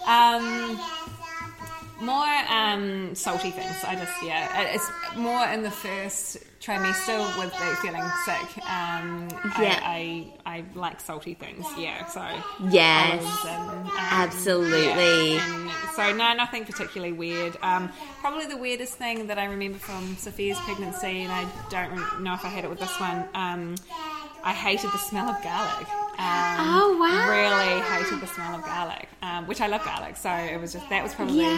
[0.06, 0.80] um,
[2.00, 3.76] more um, salty things.
[3.84, 8.64] I just yeah, it's more in the first trimester with the feeling sick.
[8.68, 9.28] Um,
[9.60, 9.78] Yeah.
[9.82, 11.64] I, I I like salty things.
[11.76, 12.20] Yeah, so
[12.70, 15.34] Yes, and, um, absolutely.
[15.36, 17.56] yeah, so no, nothing particularly weird.
[17.62, 17.90] Um,
[18.20, 22.44] probably the weirdest thing that I remember from Sophia's pregnancy, and I don't know if
[22.44, 23.28] I had it with this one.
[24.44, 25.86] I hated the smell of garlic.
[26.18, 27.28] Um, Oh, wow.
[27.30, 30.16] Really hated the smell of garlic, um, which I love garlic.
[30.16, 31.56] So it was just that was probably Yeah.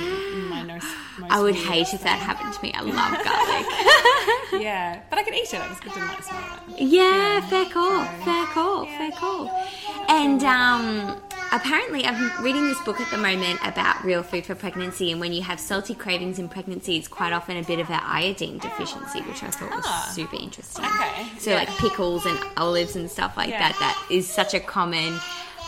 [0.50, 0.86] my most.
[1.18, 2.72] most I would hate if that happened to me.
[2.74, 4.62] I love garlic.
[4.62, 5.60] Yeah, but I could eat it.
[5.60, 6.80] I just didn't like the smell of it.
[6.82, 8.98] Yeah, fair call, So, fair call, yeah.
[8.98, 9.66] fair call.
[10.08, 11.20] And um,
[11.52, 15.32] apparently, I'm reading this book at the moment about real food for pregnancy, and when
[15.32, 19.20] you have salty cravings in pregnancy, it's quite often a bit of an iodine deficiency,
[19.22, 20.10] which I thought was Ah.
[20.14, 20.84] super interesting.
[20.84, 21.56] Okay, So, yeah.
[21.58, 23.58] like pickles and olives and stuff like Yeah.
[23.70, 25.18] that, that is such a common.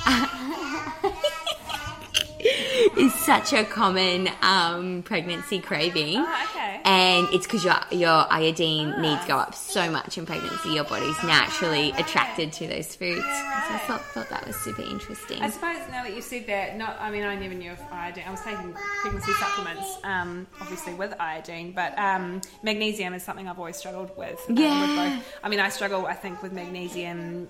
[2.98, 6.18] is such a common um, pregnancy craving.
[6.18, 6.80] Oh, okay.
[6.84, 10.70] And it's because your your iodine needs go up so much in pregnancy.
[10.70, 13.22] Your body's naturally attracted to those foods.
[13.24, 15.40] So I thought, thought that was super interesting.
[15.42, 18.24] I suppose now that you said that, not I mean I never knew if iodine.
[18.26, 23.58] I was taking pregnancy supplements, um, obviously with iodine, but um, magnesium is something I've
[23.58, 24.40] always struggled with.
[24.48, 24.80] um, Yeah.
[24.80, 25.38] with both.
[25.44, 27.48] I mean, I struggle I think with magnesium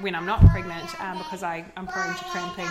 [0.00, 2.64] when I'm not pregnant um, because I I'm prone to cramping,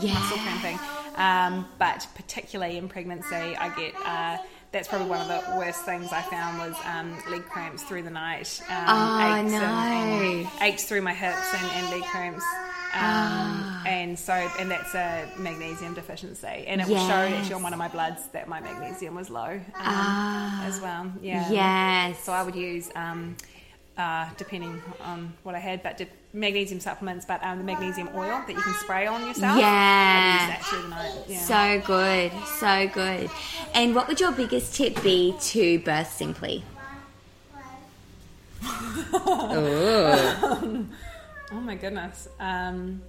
[0.00, 0.14] Yeah.
[0.14, 0.78] muscle cramping.
[1.16, 3.94] Um, but particularly in pregnancy, I get.
[4.04, 4.38] Uh,
[4.70, 8.10] that's probably one of the worst things I found was um, leg cramps through the
[8.10, 8.60] night.
[8.68, 9.58] Um, Oh, aches no.
[9.62, 12.44] And, and aches through my hips and, and leg cramps.
[12.92, 13.82] Um, Ah.
[13.86, 17.78] And so, and that's a magnesium deficiency, and it will show actually on one of
[17.78, 20.66] my bloods that my magnesium was low um, Ah.
[20.66, 21.10] as well.
[21.22, 21.50] Yeah.
[21.50, 22.22] Yes.
[22.24, 23.36] So I would use um,
[23.98, 28.42] uh, depending on what I had, but de- magnesium supplements, but um, the magnesium oil
[28.46, 29.58] that you can spray on yourself.
[29.58, 30.38] Yeah.
[30.38, 31.14] use that through the night.
[31.26, 31.38] Yeah.
[31.40, 33.30] So good, so good.
[33.74, 36.64] And what would your biggest tip be to birth simply?
[38.64, 40.86] Ooh.
[41.50, 42.28] Oh my goodness.
[42.38, 43.02] Um,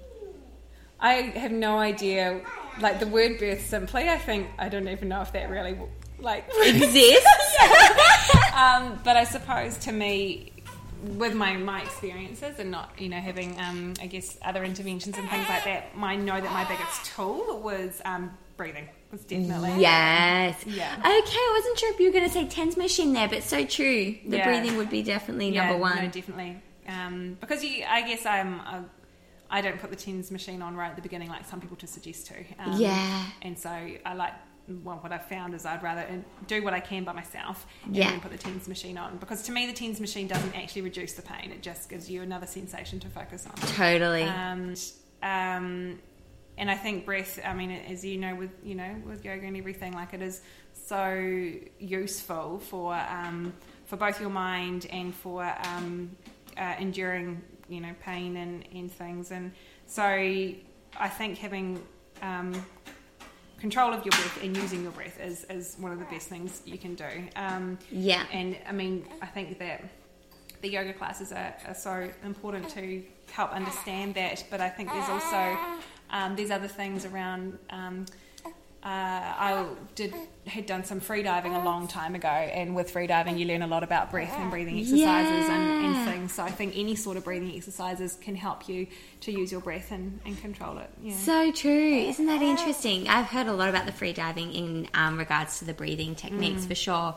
[1.00, 2.42] I have no idea.
[2.80, 5.78] Like the word birth simply, I think I don't even know if that really
[6.22, 7.26] like Exists?
[8.54, 10.52] um, but I suppose to me,
[11.04, 15.30] with my my experiences and not you know having um, I guess other interventions and
[15.30, 18.88] things like that, I know that my biggest tool was um, breathing.
[19.12, 20.64] Was definitely Yes.
[20.68, 20.94] Yeah.
[20.98, 23.66] Okay, I wasn't sure if you were going to say TENS machine there, but so
[23.66, 24.16] true.
[24.28, 24.46] The Yeah.
[24.46, 25.96] breathing would be definitely Yeah, number one.
[25.96, 26.62] No, definitely.
[26.88, 28.60] Um, because you, I guess I'm.
[28.60, 28.86] A,
[29.52, 31.94] I don't put the tens machine on right at the beginning, like some people just
[31.96, 32.36] suggest to.
[32.60, 33.26] Um, Yeah.
[33.42, 34.34] And so I like.
[34.84, 36.06] Well, what I've found is I'd rather
[36.48, 38.12] do what I can by myself and Yeah.
[38.12, 41.14] then put the tens machine on because to me the tens machine doesn't actually reduce
[41.14, 43.56] the pain; it just gives you another sensation to focus on.
[43.70, 44.24] Totally.
[44.24, 44.76] Um,
[45.24, 46.00] um,
[46.58, 47.40] and I think breath.
[47.44, 50.42] I mean, as you know, with you know, with yoga and everything, like it is
[50.74, 53.54] so useful for um,
[53.86, 56.16] for both your mind and for um,
[56.58, 59.32] uh, enduring, you know, pain and, and things.
[59.32, 59.52] And
[59.88, 61.82] so, I think having
[62.22, 62.54] um,
[63.60, 66.62] control of your breath and using your breath is, is one of the best things
[66.66, 67.06] you can do.
[67.36, 68.26] Um, Yeah.
[68.32, 69.84] And I mean, I think that
[70.62, 74.44] the yoga classes are, are so important to help understand that.
[74.50, 75.58] But I think there's also
[76.10, 77.58] um, these other things around.
[77.70, 78.06] Um,
[78.84, 79.66] uh, I
[79.96, 80.14] did
[80.48, 83.62] had done some free diving a long time ago, and with free diving, you learn
[83.62, 85.86] a lot about breath and breathing exercises and, Yeah.
[85.86, 86.34] and things.
[86.34, 88.88] So I think any sort of breathing exercises can help you
[89.22, 90.90] to use your breath and, and control it.
[91.04, 91.16] Yeah.
[91.18, 91.98] So true.
[92.08, 93.08] Isn't that interesting?
[93.10, 96.66] I've heard a lot about the free diving in um, regards to the breathing techniques
[96.66, 97.16] for sure.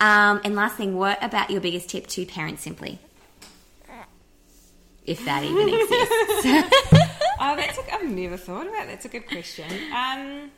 [0.00, 2.98] Um, and last thing, what about your biggest tip to parents simply?
[5.04, 6.92] If that even exists.
[7.38, 8.72] Oh, that's a, I've never thought about.
[8.72, 8.86] that.
[8.88, 9.66] That's a good question.
[9.94, 10.50] Um,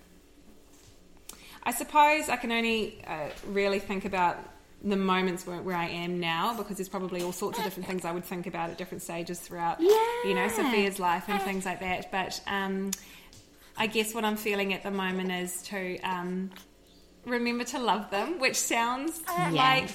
[1.68, 4.38] I suppose I can only uh, really think about
[4.82, 8.06] the moments where, where I am now because there's probably all sorts of different things
[8.06, 9.78] I would think about at different stages throughout,
[10.24, 12.10] you know, Sophia's life and things like that.
[12.10, 12.92] But um,
[13.76, 16.50] I guess what I'm feeling at the moment is to um,
[17.26, 19.20] remember to love them, which sounds
[19.52, 19.90] like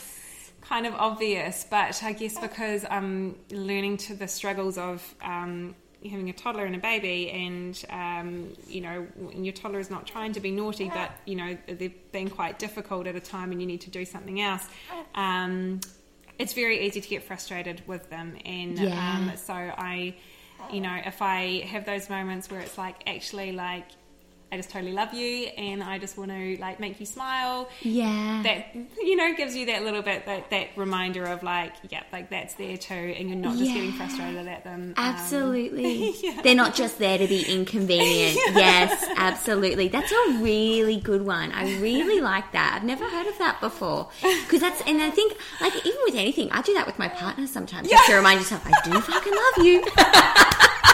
[0.61, 5.73] kind of obvious, but I guess because I'm learning to the struggles of um,
[6.09, 10.05] having a toddler and a baby, and um, you know, when your toddler is not
[10.05, 13.61] trying to be naughty, but you know, they've been quite difficult at a time, and
[13.61, 14.65] you need to do something else.
[15.15, 15.79] Um,
[16.39, 19.15] it's very easy to get frustrated with them, and Yeah.
[19.15, 20.15] um, so I,
[20.71, 23.85] you know, if I have those moments where it's like actually like.
[24.53, 28.41] I just totally love you, and I just want to like make you smile yeah.
[28.43, 32.29] that you know gives you that little bit that, that reminder of like yeah like
[32.29, 36.13] that's there too and you're not just getting frustrated at them Um, Absolutely.
[36.43, 38.37] They're not just there to be inconvenient.
[38.53, 39.87] Yes, absolutely.
[39.87, 41.51] That's a really good one.
[41.51, 42.75] I really like that.
[42.75, 44.09] I've never heard of that before.
[44.21, 47.47] Because that's, and I think, like, even with anything, I do that with my partner
[47.47, 47.89] sometimes.
[47.89, 50.89] Just to remind yourself, I do fucking love you.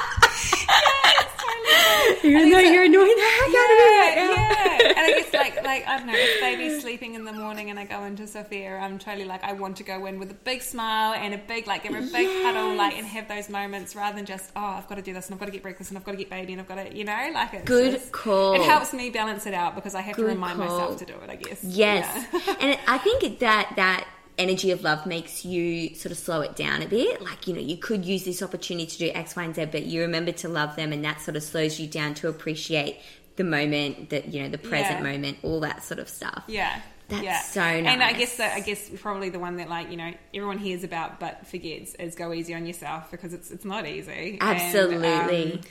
[2.23, 4.87] Even though you're annoying the heck out of me yeah, yeah.
[4.89, 7.79] And I guess like like I don't know, if baby's sleeping in the morning and
[7.79, 10.61] I go into Sophia, I'm totally like I want to go in with a big
[10.61, 13.95] smile and a big like give her a big cuddle, like and have those moments
[13.95, 15.91] rather than just oh I've got to do this and I've got to get breakfast
[15.91, 17.93] and I've got to get baby and I've got to you know like it's Good
[17.93, 18.53] just- call.
[18.53, 20.67] It helps me balance it out because I have Good to remind call.
[20.67, 21.29] myself to do it.
[21.29, 21.63] I guess.
[21.63, 22.55] Yes, Yeah.
[22.59, 24.07] and I think that that
[24.39, 27.21] energy of love makes you sort of slow it down a bit.
[27.21, 29.83] Like you know, you could use this opportunity to do X, Y, and Z, but
[29.83, 32.97] you remember to love them, and that sort of slows you down to appreciate
[33.35, 35.11] the moment, that you know, the present Yeah.
[35.11, 36.43] moment, all that sort of stuff.
[36.47, 36.81] Yeah.
[37.09, 37.41] That's yeah.
[37.41, 37.85] so nice.
[37.87, 40.83] And I guess that I guess probably the one that like you know everyone hears
[40.83, 44.37] about but forgets is go easy on yourself because it's it's not easy.
[44.39, 45.53] And, Absolutely.
[45.53, 45.61] um,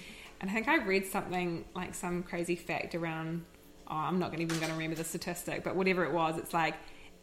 [0.41, 3.45] and I think I read something like some crazy fact around.
[3.87, 6.75] Oh, I'm not even going to remember the statistic, but whatever it was, it's like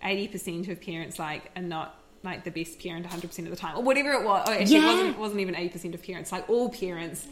[0.04, 3.84] 80% of parents like are not like the best parent 100% of the time, or
[3.84, 4.46] whatever it was.
[4.48, 4.82] Oh, actually, Yeah.
[4.82, 6.32] it wasn't it wasn't even 80% of parents.
[6.32, 7.28] Like all parents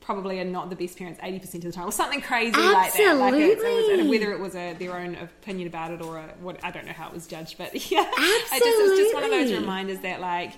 [0.00, 3.16] probably are not the best parents 80% of the time or something crazy like that
[3.18, 4.08] like it, it was, Absolutely.
[4.08, 6.92] whether it was a, their own opinion about it or a, what I don't know
[6.94, 10.20] how it was judged but yeah I just, it's just one of those reminders that
[10.22, 10.54] like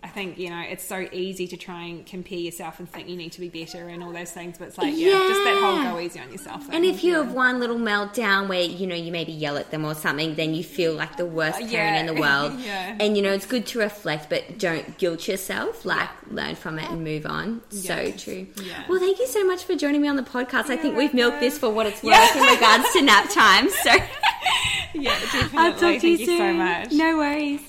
[0.00, 3.16] I think you know it's so easy to try and compare yourself and think you
[3.16, 5.92] need to be better and all those things but it's like yeah, just that whole
[5.92, 6.74] go easy on yourself thing.
[6.76, 7.24] And if you yeah.
[7.24, 10.54] have one little meltdown where you know you maybe yell at them or something, then
[10.54, 12.00] you feel like the worst parent yeah.
[12.00, 12.52] in the world.
[12.68, 12.96] Yeah.
[13.00, 15.84] And you know it's good to reflect, but don't guilt yourself.
[15.84, 17.62] Like learn from it and move on.
[17.70, 18.46] So true.
[18.62, 18.84] Yeah.
[18.88, 20.70] Well, thank you so much for joining me on the podcast.
[20.70, 22.36] I think we've milked this for what it's worth Yeah.
[22.36, 23.68] in regards to nap time.
[23.70, 23.90] So
[24.94, 26.38] yeah definitely I'll talk to thank you you soon.
[26.38, 27.60] so much No worries.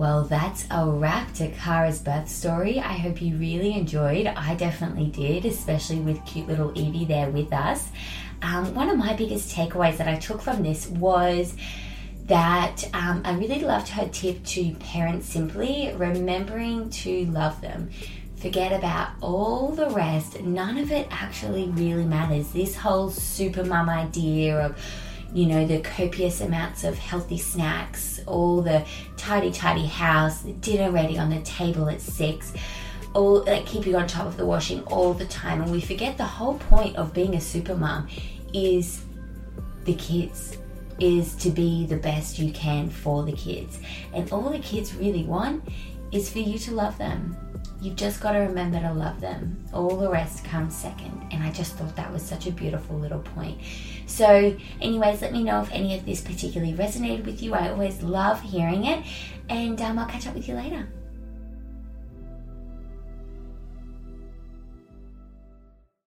[0.00, 2.78] Well, that's a wrap to Cara's birth story.
[2.78, 4.26] I hope you really enjoyed.
[4.26, 7.86] I definitely did, especially with cute little Evie there with us.
[8.40, 11.54] Um, one of my biggest takeaways that I took from this was
[12.24, 17.90] that um, I really loved her tip to parents simply remembering to love them.
[18.36, 20.40] Forget about all the rest.
[20.40, 22.50] None of it actually really matters.
[22.52, 24.78] This whole super mum idea of
[25.32, 28.84] you know, the copious amounts of healthy snacks, all the
[29.16, 32.52] tidy, tidy house, dinner ready on the table at six,
[33.14, 35.62] all like keeping on top of the washing all the time.
[35.62, 38.08] And we forget the whole point of being a super mom
[38.52, 39.02] is
[39.84, 40.58] the kids,
[40.98, 43.78] is to be the best you can for the kids.
[44.12, 45.64] And all the kids really want
[46.12, 47.36] is for you to love them.
[47.80, 49.64] You've just got to remember to love them.
[49.72, 51.28] All the rest comes second.
[51.30, 53.58] And I just thought that was such a beautiful little point.
[54.10, 57.54] So, anyways, let me know if any of this particularly resonated with you.
[57.54, 59.04] I always love hearing it.
[59.48, 60.88] And um, I'll catch up with you later.